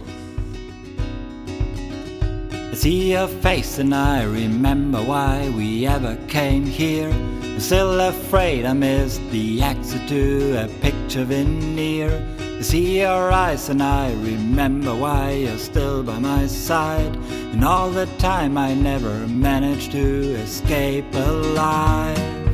See 2.76 3.12
your 3.12 3.26
face 3.26 3.78
and 3.78 3.94
I 3.94 4.24
remember 4.24 5.02
why 5.02 5.48
we 5.56 5.86
ever 5.86 6.18
came 6.28 6.66
here. 6.66 7.08
I'm 7.08 7.58
still 7.58 7.98
afraid 8.00 8.66
I 8.66 8.74
missed 8.74 9.22
the 9.30 9.62
exit 9.62 10.06
to 10.08 10.64
a 10.64 10.68
picture 10.82 11.24
veneer. 11.24 12.10
I 12.38 12.60
see 12.60 13.00
your 13.00 13.32
eyes 13.32 13.70
and 13.70 13.82
I 13.82 14.12
remember 14.12 14.94
why 14.94 15.30
you're 15.30 15.56
still 15.56 16.02
by 16.02 16.18
my 16.18 16.46
side. 16.46 17.16
And 17.52 17.64
all 17.64 17.88
the 17.88 18.06
time 18.18 18.58
I 18.58 18.74
never 18.74 19.26
managed 19.26 19.92
to 19.92 20.34
escape 20.34 21.14
alive. 21.14 22.45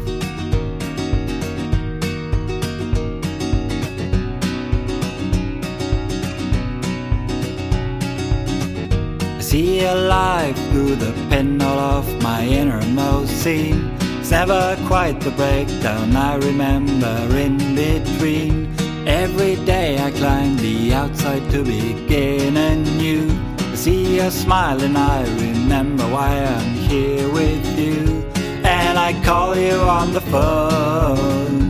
See 9.53 9.81
a 9.81 9.93
alive 9.93 10.57
through 10.71 10.97
the 10.97 11.13
pinhole 11.29 11.79
of 11.79 12.07
my 12.23 12.43
innermost 12.43 13.33
scene. 13.43 13.95
It's 14.19 14.31
never 14.31 14.79
quite 14.87 15.21
the 15.21 15.31
breakdown 15.33 16.17
I 16.17 16.37
remember 16.37 17.15
in 17.37 17.59
between. 17.75 18.75
Every 19.07 19.57
day 19.67 19.99
I 19.99 20.11
climb 20.13 20.57
the 20.57 20.95
outside 20.95 21.45
to 21.51 21.63
begin 21.63 22.57
anew. 22.57 23.29
I 23.59 23.75
see 23.75 24.17
your 24.17 24.31
smile 24.31 24.81
and 24.83 24.97
I 24.97 25.21
remember 25.47 26.05
why 26.05 26.31
I'm 26.55 26.73
here 26.89 27.29
with 27.31 27.79
you. 27.79 28.25
And 28.65 28.99
I 28.99 29.13
call 29.23 29.55
you 29.55 29.77
on 29.99 30.15
the 30.15 30.25
phone. 30.33 31.63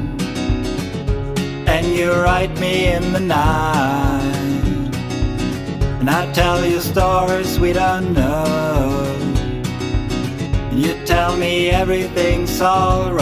And 1.67 1.85
you 1.99 2.13
write 2.13 2.55
me 2.61 2.93
in 2.93 3.13
the 3.13 3.25
night. 3.37 4.22
And 6.03 6.11
I 6.11 6.33
tell 6.33 6.67
you 6.67 6.81
stories 6.81 7.61
we 7.61 7.73
don't 7.73 8.13
know. 8.13 9.05
And 10.73 10.81
you 10.81 10.95
tell 11.07 11.37
me 11.37 11.71
everything's 11.71 12.61
alright. 12.61 13.21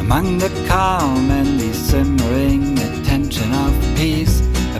Among 0.00 0.38
the 0.38 0.50
calm 0.66 1.30
and 1.30 1.60
the 1.60 1.72
simmering 1.72 2.71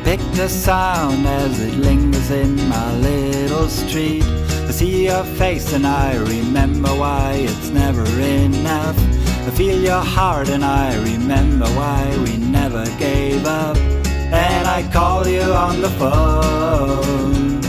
pick 0.05 0.21
the 0.33 0.49
sound 0.49 1.27
as 1.27 1.61
it 1.61 1.75
lingers 1.75 2.31
in 2.31 2.57
my 2.69 2.95
little 2.97 3.69
street. 3.69 4.25
I 4.25 4.71
see 4.71 5.05
your 5.05 5.25
face 5.25 5.73
and 5.73 5.87
I 5.87 6.17
remember 6.17 6.88
why 6.88 7.35
it's 7.35 7.69
never 7.71 8.05
enough. 8.21 8.97
I 9.47 9.51
feel 9.51 9.81
your 9.81 10.03
heart 10.03 10.49
and 10.49 10.65
I 10.65 10.95
remember 11.03 11.67
why 11.67 12.17
we 12.25 12.37
never 12.37 12.85
gave 12.99 13.45
up. 13.47 13.77
And 13.77 14.67
I 14.67 14.88
call 14.93 15.27
you 15.27 15.43
on 15.43 15.81
the 15.81 15.91
phone. 15.91 17.61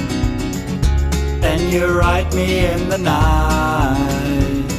And 1.43 1.61
you 1.71 1.85
write 1.87 2.33
me 2.33 2.65
in 2.65 2.89
the 2.89 2.97
night. 2.97 4.71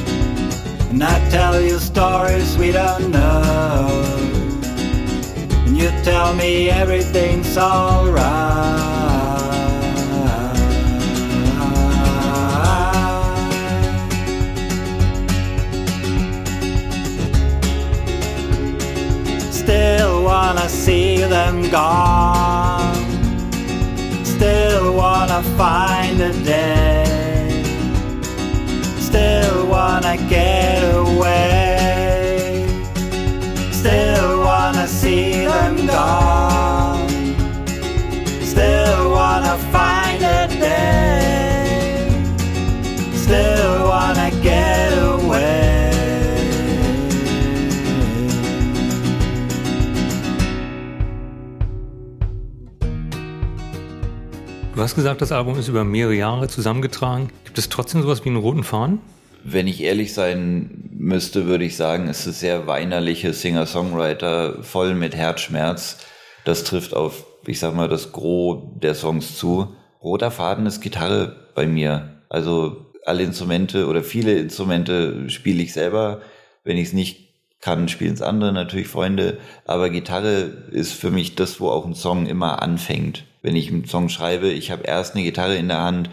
And 0.89 1.03
I 1.03 1.29
tell 1.29 1.61
you 1.61 1.79
stories 1.79 2.57
we 2.57 2.71
don't 2.71 3.11
know. 3.11 4.24
You 5.85 5.91
tell 6.01 6.33
me 6.33 6.71
everything's 6.71 7.55
alright. 7.59 8.23
Still 19.51 20.23
wanna 20.23 20.67
see 20.67 21.17
them 21.17 21.69
gone. 21.69 22.95
Still 24.25 24.95
wanna 24.95 25.43
find 25.55 26.19
a 26.19 26.33
day. 26.43 27.61
Still 28.97 29.67
wanna 29.67 30.17
get 30.27 30.81
away. 30.95 31.54
Hast 54.85 54.95
gesagt, 54.95 55.19
das 55.21 55.31
Album 55.31 55.57
ist 55.57 55.67
über 55.67 55.83
mehrere 55.83 56.13
Jahre 56.13 56.47
zusammengetragen. 56.47 57.31
Gibt 57.43 57.57
es 57.57 57.69
trotzdem 57.69 58.03
sowas 58.03 58.23
wie 58.23 58.29
einen 58.29 58.37
roten 58.37 58.63
Faden? 58.63 58.99
Wenn 59.43 59.65
ich 59.65 59.81
ehrlich 59.81 60.13
sein 60.13 60.91
müsste, 60.91 61.47
würde 61.47 61.65
ich 61.65 61.75
sagen, 61.75 62.07
es 62.07 62.27
ist 62.27 62.39
sehr 62.39 62.67
weinerliche 62.67 63.33
Singer-Songwriter, 63.33 64.61
voll 64.61 64.93
mit 64.93 65.15
Herzschmerz. 65.15 65.97
Das 66.43 66.63
trifft 66.63 66.93
auf, 66.93 67.25
ich 67.47 67.59
sag 67.59 67.73
mal, 67.73 67.89
das 67.89 68.11
Gros 68.11 68.63
der 68.75 68.93
Songs 68.93 69.35
zu. 69.35 69.75
Roter 70.03 70.29
Faden 70.29 70.67
ist 70.67 70.81
Gitarre 70.81 71.35
bei 71.55 71.65
mir. 71.65 72.21
Also 72.29 72.85
alle 73.05 73.23
Instrumente 73.23 73.87
oder 73.87 74.03
viele 74.03 74.37
Instrumente 74.37 75.31
spiele 75.31 75.63
ich 75.63 75.73
selber. 75.73 76.21
Wenn 76.63 76.77
ich 76.77 76.89
es 76.89 76.93
nicht 76.93 77.33
kann, 77.59 77.89
spielen 77.89 78.13
es 78.13 78.21
andere, 78.21 78.53
natürlich 78.53 78.87
Freunde. 78.87 79.39
Aber 79.65 79.89
Gitarre 79.89 80.67
ist 80.69 80.93
für 80.93 81.09
mich 81.09 81.33
das, 81.33 81.59
wo 81.59 81.69
auch 81.69 81.87
ein 81.87 81.95
Song 81.95 82.27
immer 82.27 82.61
anfängt. 82.61 83.23
Wenn 83.45 83.55
ich 83.55 83.71
einen 83.71 83.85
Song 83.85 84.09
schreibe, 84.09 84.49
ich 84.49 84.71
habe 84.71 84.85
erst 84.85 85.13
eine 85.13 85.23
Gitarre 85.23 85.55
in 85.55 85.67
der 85.67 85.83
Hand, 85.83 86.09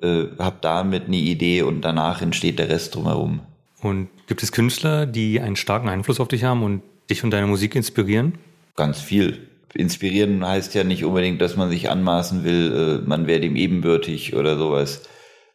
äh, 0.00 0.24
habe 0.38 0.56
damit 0.62 1.08
eine 1.08 1.16
Idee 1.16 1.60
und 1.60 1.82
danach 1.82 2.22
entsteht 2.22 2.58
der 2.58 2.70
Rest 2.70 2.94
drumherum. 2.94 3.40
Und 3.82 4.08
gibt 4.26 4.42
es 4.42 4.50
Künstler, 4.50 5.04
die 5.04 5.42
einen 5.42 5.56
starken 5.56 5.90
Einfluss 5.90 6.20
auf 6.20 6.28
dich 6.28 6.44
haben 6.44 6.62
und 6.62 6.80
dich 7.10 7.22
und 7.22 7.32
deine 7.32 7.46
Musik 7.46 7.74
inspirieren? 7.74 8.38
Ganz 8.76 8.98
viel. 8.98 9.46
Inspirieren 9.74 10.42
heißt 10.42 10.74
ja 10.74 10.82
nicht 10.82 11.04
unbedingt, 11.04 11.42
dass 11.42 11.54
man 11.54 11.68
sich 11.68 11.90
anmaßen 11.90 12.44
will, 12.44 13.02
äh, 13.04 13.06
man 13.06 13.26
wäre 13.26 13.40
dem 13.40 13.56
ebenbürtig 13.56 14.34
oder 14.34 14.56
sowas. 14.56 15.02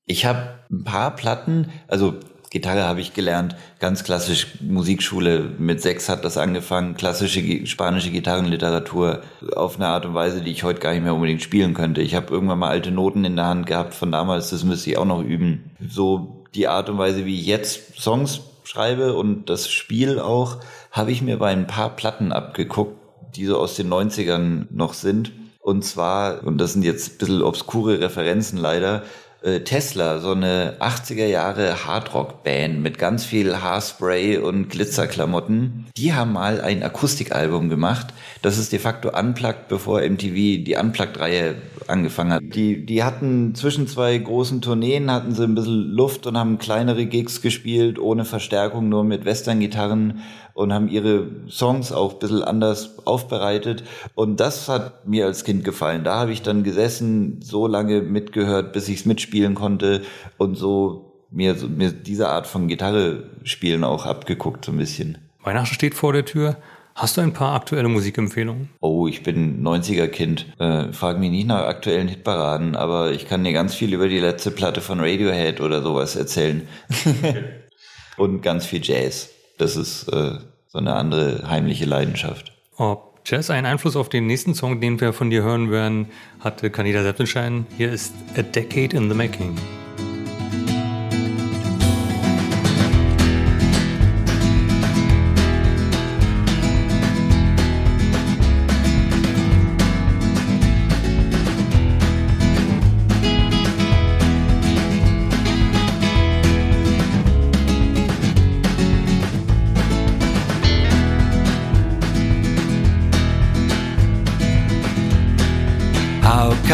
Ich 0.05 0.27
habe 0.27 0.59
ein 0.69 0.83
paar 0.83 1.15
Platten, 1.15 1.71
also 1.87 2.19
Gitarre 2.49 2.83
habe 2.83 3.01
ich 3.01 3.13
gelernt, 3.13 3.55
ganz 3.79 4.03
klassisch 4.03 4.47
Musikschule. 4.61 5.49
Mit 5.57 5.81
sechs 5.81 6.09
hat 6.09 6.23
das 6.23 6.37
angefangen, 6.37 6.95
klassische 6.95 7.65
spanische 7.65 8.11
Gitarrenliteratur 8.11 9.21
auf 9.55 9.75
eine 9.75 9.87
Art 9.87 10.05
und 10.05 10.13
Weise, 10.13 10.41
die 10.41 10.51
ich 10.51 10.63
heute 10.63 10.79
gar 10.79 10.93
nicht 10.93 11.03
mehr 11.03 11.13
unbedingt 11.13 11.41
spielen 11.41 11.73
könnte. 11.73 12.01
Ich 12.01 12.15
habe 12.15 12.33
irgendwann 12.33 12.59
mal 12.59 12.69
alte 12.69 12.91
Noten 12.91 13.25
in 13.25 13.35
der 13.35 13.45
Hand 13.45 13.65
gehabt 13.65 13.93
von 13.93 14.11
damals, 14.11 14.49
das 14.49 14.63
müsste 14.63 14.89
ich 14.89 14.97
auch 14.97 15.05
noch 15.05 15.21
üben. 15.21 15.71
So 15.87 16.45
die 16.53 16.67
Art 16.67 16.89
und 16.89 16.97
Weise, 16.97 17.25
wie 17.25 17.39
ich 17.39 17.45
jetzt 17.45 17.99
Songs 18.01 18.41
schreibe 18.63 19.15
und 19.15 19.49
das 19.49 19.69
Spiel 19.69 20.19
auch, 20.19 20.57
habe 20.91 21.11
ich 21.11 21.21
mir 21.21 21.37
bei 21.37 21.51
ein 21.51 21.67
paar 21.67 21.95
Platten 21.95 22.31
abgeguckt, 22.31 22.97
die 23.35 23.45
so 23.45 23.57
aus 23.57 23.75
den 23.75 23.89
90ern 23.89 24.67
noch 24.71 24.93
sind. 24.93 25.33
Und 25.59 25.83
zwar, 25.83 26.45
und 26.45 26.59
das 26.59 26.73
sind 26.73 26.83
jetzt 26.83 27.13
ein 27.13 27.17
bisschen 27.17 27.41
obskure 27.41 27.99
Referenzen 27.99 28.59
leider, 28.59 29.03
äh, 29.45 29.59
Tesla, 29.61 30.19
so 30.19 30.31
eine 30.31 30.77
80er 30.79 31.27
Jahre 31.27 31.85
Hardrock-Band 31.85 32.81
mit 32.81 32.97
ganz 32.97 33.25
viel 33.25 33.61
Haarspray 33.61 34.37
und 34.37 34.69
Glitzerklamotten. 34.69 35.85
Die 35.95 36.13
haben 36.13 36.33
mal 36.33 36.61
ein 36.61 36.81
Akustikalbum 36.81 37.69
gemacht. 37.69 38.07
Das 38.41 38.57
ist 38.57 38.71
de 38.71 38.79
facto 38.79 39.17
unplugged, 39.17 39.67
bevor 39.67 40.01
MTV 40.01 40.63
die 40.63 40.75
Unplugged-Reihe 40.79 41.55
angefangen 41.87 42.33
hat. 42.33 42.41
Die, 42.41 42.85
die 42.85 43.03
hatten 43.03 43.53
zwischen 43.53 43.87
zwei 43.87 44.17
großen 44.17 44.61
Tourneen, 44.61 45.11
hatten 45.11 45.35
sie 45.35 45.43
ein 45.43 45.53
bisschen 45.53 45.91
Luft 45.91 46.25
und 46.25 46.37
haben 46.37 46.57
kleinere 46.57 47.05
Gigs 47.05 47.41
gespielt, 47.41 47.99
ohne 47.99 48.25
Verstärkung, 48.25 48.89
nur 48.89 49.03
mit 49.03 49.25
Western-Gitarren 49.25 50.21
und 50.55 50.73
haben 50.73 50.87
ihre 50.87 51.27
Songs 51.49 51.91
auch 51.91 52.13
ein 52.13 52.19
bisschen 52.19 52.41
anders 52.43 52.97
aufbereitet. 53.05 53.83
Und 54.15 54.39
das 54.39 54.67
hat 54.67 55.05
mir 55.05 55.25
als 55.27 55.43
Kind 55.43 55.63
gefallen. 55.63 56.03
Da 56.03 56.15
habe 56.17 56.31
ich 56.31 56.41
dann 56.41 56.63
gesessen, 56.63 57.41
so 57.43 57.67
lange 57.67 58.01
mitgehört, 58.01 58.73
bis 58.73 58.87
ich 58.89 59.01
es 59.01 59.05
mitspielen 59.05 59.53
konnte 59.53 60.01
und 60.39 60.55
so 60.55 61.11
mir, 61.29 61.55
so- 61.55 61.67
mir 61.67 61.91
diese 61.91 62.29
Art 62.29 62.47
von 62.47 62.67
Gitarre 62.67 63.23
spielen 63.43 63.83
auch 63.83 64.05
abgeguckt 64.05 64.65
so 64.65 64.71
ein 64.71 64.77
bisschen. 64.77 65.17
Weihnachten 65.43 65.75
steht 65.75 65.93
vor 65.93 66.13
der 66.13 66.25
Tür. 66.25 66.55
Hast 66.95 67.17
du 67.17 67.21
ein 67.21 67.33
paar 67.33 67.55
aktuelle 67.55 67.89
Musikempfehlungen? 67.89 68.69
Oh, 68.79 69.05
ich 69.09 69.21
bin 69.21 69.61
90er-Kind. 69.61 70.45
Äh, 70.59 70.93
frag 70.93 71.19
mich 71.19 71.29
nicht 71.29 71.47
nach 71.47 71.65
aktuellen 71.65 72.07
Hitparaden, 72.07 72.77
aber 72.77 73.11
ich 73.11 73.27
kann 73.27 73.43
dir 73.43 73.51
ganz 73.51 73.75
viel 73.75 73.93
über 73.93 74.07
die 74.07 74.19
letzte 74.21 74.49
Platte 74.51 74.79
von 74.79 75.01
Radiohead 75.01 75.59
oder 75.59 75.81
sowas 75.83 76.15
erzählen. 76.15 76.65
und 78.17 78.41
ganz 78.41 78.65
viel 78.65 78.79
Jazz. 78.81 79.29
Das 79.57 79.75
ist 79.75 80.07
äh, 80.09 80.37
so 80.67 80.77
eine 80.77 80.93
andere 80.93 81.49
heimliche 81.49 81.85
Leidenschaft. 81.85 82.51
Ob 82.77 83.19
Jazz 83.25 83.49
einen 83.49 83.65
Einfluss 83.65 83.95
auf 83.95 84.09
den 84.09 84.27
nächsten 84.27 84.53
Song, 84.53 84.81
den 84.81 84.99
wir 85.01 85.13
von 85.13 85.29
dir 85.29 85.41
hören 85.41 85.71
werden, 85.71 86.07
hatte, 86.41 86.69
kann 86.69 86.85
jeder 86.85 87.03
selbst 87.03 87.19
entscheiden. 87.19 87.65
Hier 87.77 87.91
ist 87.91 88.13
A 88.37 88.41
Decade 88.41 88.95
in 88.95 89.09
the 89.09 89.15
Making. 89.15 89.55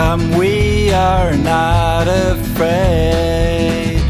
Come 0.03 0.31
we 0.35 0.91
are 0.91 1.33
not 1.37 2.07
afraid 2.07 4.01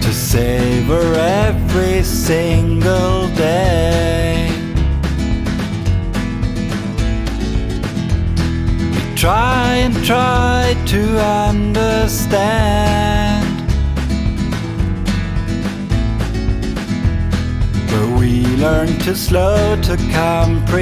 to 0.00 0.10
savor 0.10 1.04
every 1.44 2.02
single 2.02 3.28
day? 3.34 4.48
We 8.94 9.02
try 9.14 9.66
and 9.84 9.94
try 10.02 10.74
to 10.92 11.02
understand. 11.48 12.62
Learn 18.62 18.86
too 19.00 19.16
slow 19.16 19.74
to 19.82 19.96
comprehend. 20.12 20.78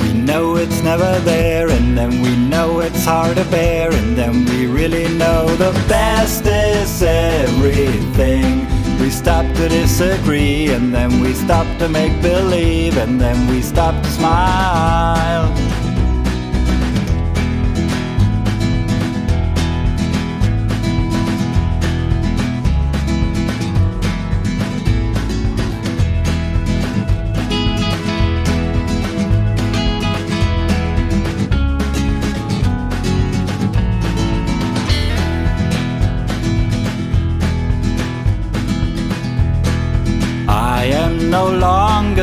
We 0.00 0.12
know 0.12 0.54
it's 0.54 0.80
never 0.82 1.18
there, 1.24 1.68
and 1.70 1.98
then 1.98 2.22
we 2.22 2.36
know 2.36 2.78
it's 2.78 3.04
hard 3.04 3.36
to 3.38 3.44
bear, 3.46 3.92
and 3.92 4.16
then 4.16 4.44
we 4.44 4.66
really 4.66 5.08
know 5.18 5.48
the 5.56 5.72
best 5.88 6.46
is 6.46 7.02
everything. 7.02 8.68
We 9.00 9.10
stop 9.10 9.44
to 9.56 9.68
disagree, 9.68 10.68
and 10.68 10.94
then 10.94 11.18
we 11.20 11.34
stop 11.34 11.66
to 11.80 11.88
make 11.88 12.22
believe, 12.22 12.96
and 12.98 13.20
then 13.20 13.48
we 13.50 13.60
stop 13.60 14.00
to 14.00 14.10
smile. 14.10 15.52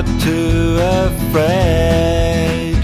Get 0.04 0.22
too 0.22 0.78
afraid. 0.80 2.76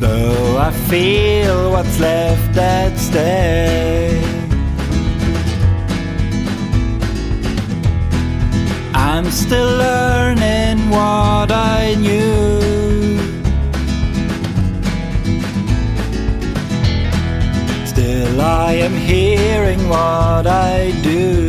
Though 0.00 0.58
I 0.58 0.70
feel 0.88 1.72
what's 1.72 1.98
left 2.00 2.56
at 2.56 2.96
stake. 2.98 4.22
I'm 8.94 9.30
still 9.30 9.76
learning 9.78 10.90
what 10.90 11.50
I 11.50 11.94
knew. 11.98 12.60
Still, 17.86 18.40
I 18.40 18.72
am 18.74 18.94
hearing 18.94 19.88
what 19.88 20.46
I 20.46 20.92
do. 21.02 21.41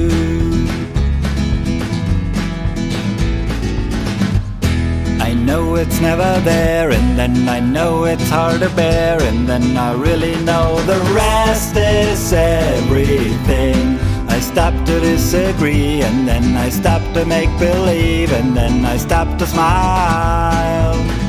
Know 5.45 5.75
it's 5.75 5.99
never 5.99 6.39
there, 6.41 6.91
and 6.91 7.17
then 7.17 7.47
I 7.49 7.59
know 7.59 8.05
it's 8.05 8.29
hard 8.29 8.61
to 8.61 8.69
bear, 8.69 9.21
and 9.21 9.47
then 9.47 9.77
I 9.77 9.93
really 9.93 10.35
know 10.43 10.79
the 10.81 10.99
rest 11.13 11.75
is 11.75 12.33
everything. 12.33 13.99
I 14.29 14.39
stop 14.39 14.73
to 14.85 14.99
disagree, 14.99 16.01
and 16.01 16.27
then 16.27 16.55
I 16.55 16.69
stop 16.69 17.01
to 17.13 17.25
make 17.25 17.49
believe, 17.59 18.31
and 18.31 18.55
then 18.55 18.85
I 18.85 18.97
stop 18.97 19.37
to 19.39 19.45
smile. 19.45 21.22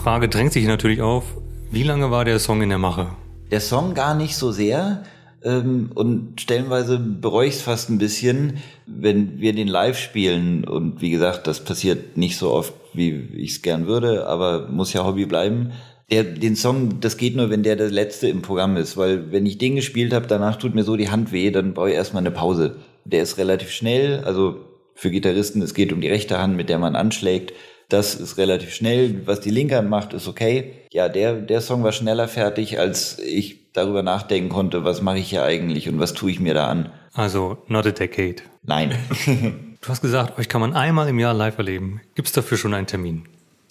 Frage 0.00 0.30
drängt 0.30 0.54
sich 0.54 0.66
natürlich 0.66 1.02
auf, 1.02 1.24
wie 1.70 1.82
lange 1.82 2.10
war 2.10 2.24
der 2.24 2.38
Song 2.38 2.62
in 2.62 2.70
der 2.70 2.78
Mache? 2.78 3.08
Der 3.50 3.60
Song 3.60 3.92
gar 3.92 4.14
nicht 4.14 4.34
so 4.34 4.50
sehr. 4.50 5.02
Ähm, 5.44 5.90
und 5.94 6.40
stellenweise 6.40 6.98
bereue 6.98 7.48
ich 7.48 7.56
es 7.56 7.62
fast 7.62 7.90
ein 7.90 7.98
bisschen, 7.98 8.58
wenn 8.86 9.40
wir 9.40 9.52
den 9.52 9.68
live 9.68 9.98
spielen. 9.98 10.64
Und 10.64 11.02
wie 11.02 11.10
gesagt, 11.10 11.46
das 11.46 11.62
passiert 11.62 12.16
nicht 12.16 12.38
so 12.38 12.50
oft, 12.50 12.72
wie 12.94 13.10
ich 13.36 13.50
es 13.50 13.62
gern 13.62 13.86
würde, 13.86 14.26
aber 14.26 14.68
muss 14.68 14.94
ja 14.94 15.04
Hobby 15.04 15.26
bleiben. 15.26 15.72
Der, 16.10 16.24
den 16.24 16.56
Song, 16.56 17.00
das 17.00 17.18
geht 17.18 17.36
nur, 17.36 17.50
wenn 17.50 17.62
der 17.62 17.76
der 17.76 17.90
letzte 17.90 18.28
im 18.28 18.40
Programm 18.40 18.78
ist, 18.78 18.96
weil 18.96 19.30
wenn 19.32 19.44
ich 19.44 19.58
den 19.58 19.76
gespielt 19.76 20.14
habe, 20.14 20.26
danach 20.26 20.56
tut 20.56 20.74
mir 20.74 20.82
so 20.82 20.96
die 20.96 21.10
Hand 21.10 21.30
weh, 21.30 21.50
dann 21.50 21.74
brauche 21.74 21.90
ich 21.90 21.96
erstmal 21.96 22.22
eine 22.22 22.30
Pause. 22.30 22.76
Der 23.04 23.22
ist 23.22 23.36
relativ 23.36 23.70
schnell, 23.70 24.24
also 24.24 24.56
für 24.94 25.10
Gitarristen, 25.10 25.60
es 25.60 25.74
geht 25.74 25.92
um 25.92 26.00
die 26.00 26.08
rechte 26.08 26.38
Hand, 26.38 26.56
mit 26.56 26.70
der 26.70 26.78
man 26.78 26.96
anschlägt. 26.96 27.52
Das 27.90 28.14
ist 28.14 28.38
relativ 28.38 28.72
schnell. 28.72 29.26
Was 29.26 29.40
die 29.40 29.50
linke 29.50 29.82
macht, 29.82 30.14
ist 30.14 30.26
okay. 30.26 30.72
Ja, 30.92 31.08
der, 31.08 31.34
der 31.34 31.60
Song 31.60 31.82
war 31.84 31.92
schneller 31.92 32.28
fertig, 32.28 32.78
als 32.78 33.18
ich 33.18 33.72
darüber 33.72 34.02
nachdenken 34.02 34.48
konnte, 34.48 34.84
was 34.84 35.02
mache 35.02 35.18
ich 35.18 35.28
hier 35.28 35.44
eigentlich 35.44 35.88
und 35.88 36.00
was 36.00 36.14
tue 36.14 36.30
ich 36.30 36.40
mir 36.40 36.54
da 36.54 36.68
an. 36.68 36.90
Also, 37.12 37.58
not 37.68 37.86
a 37.86 37.90
decade. 37.90 38.36
Nein, 38.62 38.94
Du 39.82 39.88
hast 39.88 40.02
gesagt, 40.02 40.38
euch 40.38 40.48
kann 40.48 40.60
man 40.60 40.74
einmal 40.74 41.08
im 41.08 41.18
Jahr 41.18 41.32
live 41.32 41.56
erleben. 41.56 42.02
Gibt's 42.14 42.32
dafür 42.32 42.58
schon 42.58 42.74
einen 42.74 42.86
Termin? 42.86 43.24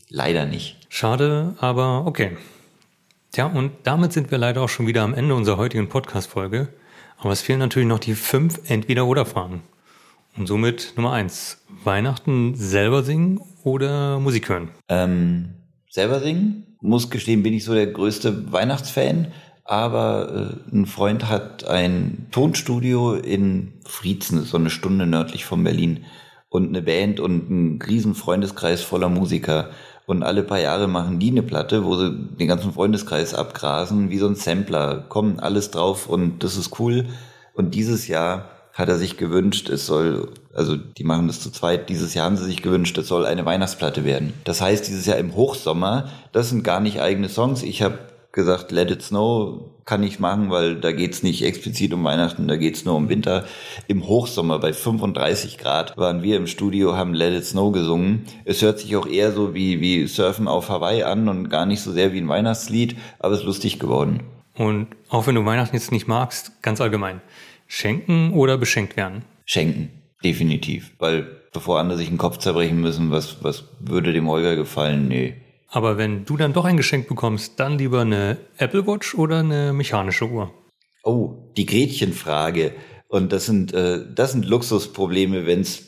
leider 0.09 0.45
nicht. 0.45 0.77
Schade, 0.89 1.55
aber 1.59 2.05
okay. 2.05 2.35
Tja, 3.31 3.45
und 3.45 3.71
damit 3.83 4.11
sind 4.11 4.31
wir 4.31 4.39
leider 4.39 4.61
auch 4.61 4.69
schon 4.69 4.87
wieder 4.87 5.03
am 5.03 5.13
Ende 5.13 5.35
unserer 5.35 5.57
heutigen 5.57 5.87
Podcast-Folge. 5.87 6.69
Aber 7.19 7.31
es 7.31 7.41
fehlen 7.41 7.59
natürlich 7.59 7.87
noch 7.87 7.99
die 7.99 8.15
fünf 8.15 8.59
Entweder-Oder-Fragen. 8.67 9.61
Und 10.35 10.47
somit 10.47 10.93
Nummer 10.95 11.11
eins. 11.13 11.63
Weihnachten 11.83 12.55
selber 12.55 13.03
singen 13.03 13.39
oder 13.63 14.19
Musik 14.19 14.49
hören? 14.49 14.69
Ähm, 14.87 15.55
selber 15.89 16.19
singen. 16.19 16.77
Muss 16.81 17.09
gestehen, 17.09 17.43
bin 17.43 17.53
ich 17.53 17.65
so 17.65 17.73
der 17.73 17.87
größte 17.87 18.51
Weihnachtsfan. 18.51 19.27
Aber 19.65 20.57
äh, 20.71 20.75
ein 20.75 20.85
Freund 20.85 21.29
hat 21.29 21.65
ein 21.65 22.27
Tonstudio 22.31 23.13
in 23.13 23.73
Friezen, 23.85 24.43
so 24.43 24.57
eine 24.57 24.69
Stunde 24.69 25.05
nördlich 25.05 25.45
von 25.45 25.63
Berlin. 25.63 26.05
Und 26.49 26.69
eine 26.69 26.81
Band 26.81 27.19
und 27.19 27.49
ein 27.49 27.81
riesen 27.81 28.15
Freundeskreis 28.15 28.81
voller 28.81 29.09
Musiker. 29.09 29.69
Und 30.07 30.23
alle 30.23 30.41
paar 30.41 30.59
Jahre 30.59 30.87
machen 30.87 31.19
die 31.19 31.29
eine 31.29 31.43
Platte, 31.43 31.85
wo 31.85 31.95
sie 31.95 32.11
den 32.39 32.47
ganzen 32.47 32.73
Freundeskreis 32.73 33.35
abgrasen, 33.35 34.09
wie 34.09 34.17
so 34.17 34.27
ein 34.27 34.33
Sampler. 34.33 35.05
Kommen 35.07 35.39
alles 35.39 35.69
drauf 35.69 36.07
und 36.09 36.43
das 36.43 36.57
ist 36.57 36.79
cool. 36.79 37.05
Und 37.53 37.75
dieses 37.75 38.07
Jahr 38.07 38.49
hat 38.79 38.87
er 38.87 38.97
sich 38.97 39.17
gewünscht, 39.17 39.69
es 39.69 39.85
soll, 39.85 40.31
also 40.53 40.77
die 40.77 41.03
machen 41.03 41.27
das 41.27 41.41
zu 41.41 41.51
zweit, 41.51 41.89
dieses 41.89 42.13
Jahr 42.13 42.25
haben 42.25 42.37
sie 42.37 42.45
sich 42.45 42.61
gewünscht, 42.61 42.97
es 42.97 43.09
soll 43.09 43.25
eine 43.25 43.45
Weihnachtsplatte 43.45 44.05
werden. 44.05 44.33
Das 44.45 44.61
heißt, 44.61 44.87
dieses 44.87 45.05
Jahr 45.05 45.17
im 45.17 45.35
Hochsommer, 45.35 46.09
das 46.31 46.49
sind 46.49 46.63
gar 46.63 46.79
nicht 46.79 47.01
eigene 47.01 47.27
Songs. 47.27 47.61
Ich 47.61 47.81
habe 47.81 47.99
gesagt, 48.31 48.71
Let 48.71 48.89
It 48.89 49.01
Snow 49.01 49.65
kann 49.83 50.01
ich 50.01 50.19
machen, 50.19 50.49
weil 50.49 50.75
da 50.75 50.93
geht's 50.93 51.23
nicht 51.23 51.43
explizit 51.43 51.93
um 51.93 52.03
Weihnachten, 52.05 52.47
da 52.47 52.55
geht's 52.55 52.85
nur 52.85 52.95
um 52.95 53.09
Winter. 53.09 53.43
Im 53.87 54.07
Hochsommer 54.07 54.59
bei 54.59 54.71
35 54.71 55.57
Grad 55.57 55.97
waren 55.97 56.23
wir 56.23 56.37
im 56.37 56.47
Studio, 56.47 56.95
haben 56.95 57.13
Let 57.13 57.33
It 57.33 57.45
Snow 57.45 57.73
gesungen. 57.73 58.25
Es 58.45 58.61
hört 58.61 58.79
sich 58.79 58.95
auch 58.95 59.07
eher 59.07 59.33
so 59.33 59.53
wie, 59.53 59.81
wie 59.81 60.07
Surfen 60.07 60.47
auf 60.47 60.69
Hawaii 60.69 61.03
an 61.03 61.27
und 61.27 61.49
gar 61.49 61.65
nicht 61.65 61.81
so 61.81 61.91
sehr 61.91 62.13
wie 62.13 62.21
ein 62.21 62.29
Weihnachtslied, 62.29 62.95
aber 63.19 63.33
es 63.33 63.41
ist 63.41 63.45
lustig 63.45 63.77
geworden. 63.79 64.21
Und 64.55 64.87
auch 65.09 65.25
wenn 65.27 65.35
du 65.35 65.45
Weihnachten 65.45 65.75
jetzt 65.75 65.91
nicht 65.91 66.07
magst, 66.07 66.61
ganz 66.61 66.79
allgemein. 66.81 67.21
Schenken 67.69 68.33
oder 68.33 68.57
beschenkt 68.57 68.97
werden? 68.97 69.23
Schenken, 69.45 69.91
definitiv. 70.23 70.91
Weil 70.97 71.27
bevor 71.53 71.79
andere 71.79 71.97
sich 71.97 72.09
den 72.09 72.17
Kopf 72.17 72.37
zerbrechen 72.37 72.81
müssen, 72.81 73.11
was, 73.11 73.43
was 73.43 73.63
würde 73.79 74.11
dem 74.11 74.27
Holger 74.27 74.55
gefallen? 74.55 75.07
Nee. 75.07 75.35
Aber 75.69 75.97
wenn 75.97 76.25
du 76.25 76.35
dann 76.35 76.51
doch 76.51 76.65
ein 76.65 76.77
Geschenk 76.77 77.07
bekommst, 77.07 77.59
dann 77.59 77.77
lieber 77.77 78.01
eine 78.01 78.37
Apple 78.57 78.87
Watch 78.87 79.13
oder 79.13 79.39
eine 79.39 79.71
mechanische 79.71 80.27
Uhr? 80.27 80.51
Oh, 81.03 81.51
die 81.55 81.67
Gretchenfrage. 81.67 82.73
Und 83.07 83.31
das 83.31 83.45
sind, 83.45 83.71
äh, 83.73 84.03
das 84.13 84.31
sind 84.31 84.45
Luxusprobleme, 84.45 85.45
wenn's, 85.45 85.83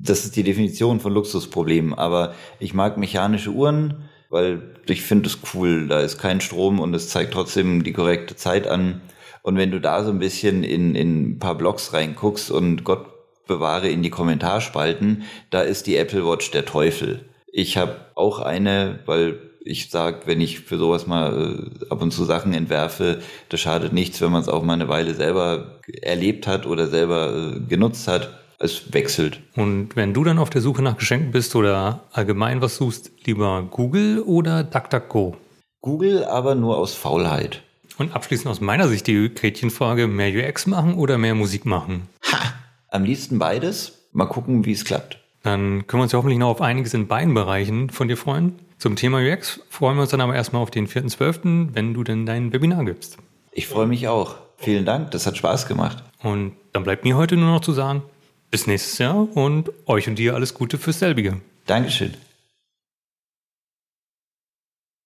das 0.00 0.24
ist 0.24 0.34
die 0.34 0.44
Definition 0.44 0.98
von 0.98 1.12
Luxusproblemen. 1.12 1.92
Aber 1.92 2.34
ich 2.58 2.72
mag 2.72 2.96
mechanische 2.96 3.50
Uhren, 3.50 4.08
weil 4.30 4.62
ich 4.86 5.02
finde 5.02 5.28
es 5.28 5.38
cool. 5.52 5.88
Da 5.88 6.00
ist 6.00 6.16
kein 6.16 6.40
Strom 6.40 6.80
und 6.80 6.94
es 6.94 7.10
zeigt 7.10 7.34
trotzdem 7.34 7.84
die 7.84 7.92
korrekte 7.92 8.34
Zeit 8.34 8.66
an. 8.66 9.02
Und 9.42 9.56
wenn 9.56 9.70
du 9.70 9.80
da 9.80 10.04
so 10.04 10.10
ein 10.10 10.18
bisschen 10.18 10.64
in, 10.64 10.94
in 10.94 11.32
ein 11.32 11.38
paar 11.38 11.56
Blogs 11.56 11.92
reinguckst 11.92 12.50
und 12.50 12.84
Gott 12.84 13.06
bewahre 13.46 13.88
in 13.88 14.02
die 14.02 14.10
Kommentarspalten, 14.10 15.22
da 15.50 15.62
ist 15.62 15.86
die 15.86 15.96
Apple 15.96 16.26
Watch 16.26 16.50
der 16.50 16.64
Teufel. 16.64 17.28
Ich 17.50 17.76
habe 17.76 17.96
auch 18.14 18.40
eine, 18.40 19.00
weil 19.06 19.38
ich 19.64 19.90
sage, 19.90 20.20
wenn 20.26 20.40
ich 20.40 20.60
für 20.60 20.78
sowas 20.78 21.06
mal 21.06 21.70
äh, 21.82 21.86
ab 21.90 22.02
und 22.02 22.12
zu 22.12 22.24
Sachen 22.24 22.54
entwerfe, 22.54 23.20
das 23.48 23.60
schadet 23.60 23.92
nichts, 23.92 24.20
wenn 24.20 24.32
man 24.32 24.40
es 24.40 24.48
auch 24.48 24.62
mal 24.62 24.74
eine 24.74 24.88
Weile 24.88 25.14
selber 25.14 25.80
erlebt 26.02 26.46
hat 26.46 26.66
oder 26.66 26.86
selber 26.86 27.54
äh, 27.56 27.60
genutzt 27.60 28.08
hat. 28.08 28.30
Es 28.60 28.92
wechselt. 28.92 29.40
Und 29.54 29.94
wenn 29.94 30.14
du 30.14 30.24
dann 30.24 30.38
auf 30.38 30.50
der 30.50 30.62
Suche 30.62 30.82
nach 30.82 30.96
Geschenken 30.96 31.30
bist 31.30 31.54
oder 31.54 32.00
allgemein 32.12 32.60
was 32.60 32.76
suchst, 32.76 33.12
lieber 33.24 33.68
Google 33.70 34.20
oder 34.20 34.64
DuckDuckGo? 34.64 35.36
Google 35.80 36.24
aber 36.24 36.56
nur 36.56 36.76
aus 36.76 36.94
Faulheit. 36.94 37.62
Und 37.98 38.14
abschließend 38.14 38.48
aus 38.48 38.60
meiner 38.60 38.88
Sicht 38.88 39.06
die 39.06 39.32
Gretchenfrage, 39.34 40.06
mehr 40.06 40.32
UX 40.32 40.66
machen 40.66 40.94
oder 40.94 41.18
mehr 41.18 41.34
Musik 41.34 41.66
machen? 41.66 42.08
Ha! 42.32 42.54
Am 42.90 43.04
liebsten 43.04 43.38
beides. 43.38 44.06
Mal 44.12 44.26
gucken, 44.26 44.64
wie 44.64 44.72
es 44.72 44.84
klappt. 44.84 45.18
Dann 45.42 45.86
können 45.86 46.00
wir 46.00 46.04
uns 46.04 46.12
ja 46.12 46.18
hoffentlich 46.18 46.38
noch 46.38 46.48
auf 46.48 46.60
einiges 46.60 46.94
in 46.94 47.06
beiden 47.06 47.34
Bereichen 47.34 47.90
von 47.90 48.08
dir 48.08 48.16
freuen. 48.16 48.58
Zum 48.78 48.96
Thema 48.96 49.18
UX 49.18 49.60
freuen 49.68 49.96
wir 49.96 50.02
uns 50.02 50.10
dann 50.10 50.20
aber 50.20 50.34
erstmal 50.34 50.62
auf 50.62 50.70
den 50.70 50.86
4.12., 50.86 51.70
wenn 51.72 51.94
du 51.94 52.04
denn 52.04 52.24
dein 52.24 52.52
Webinar 52.52 52.84
gibst. 52.84 53.18
Ich 53.52 53.66
freue 53.66 53.86
mich 53.86 54.08
auch. 54.08 54.36
Vielen 54.56 54.84
Dank, 54.84 55.10
das 55.10 55.26
hat 55.26 55.36
Spaß 55.36 55.66
gemacht. 55.66 56.02
Und 56.22 56.52
dann 56.72 56.84
bleibt 56.84 57.04
mir 57.04 57.16
heute 57.16 57.36
nur 57.36 57.50
noch 57.50 57.60
zu 57.60 57.72
sagen, 57.72 58.02
bis 58.50 58.66
nächstes 58.66 58.98
Jahr 58.98 59.28
und 59.36 59.70
euch 59.86 60.08
und 60.08 60.18
dir 60.18 60.34
alles 60.34 60.54
Gute 60.54 60.78
fürs 60.78 60.98
selbige. 60.98 61.40
Dankeschön. 61.66 62.14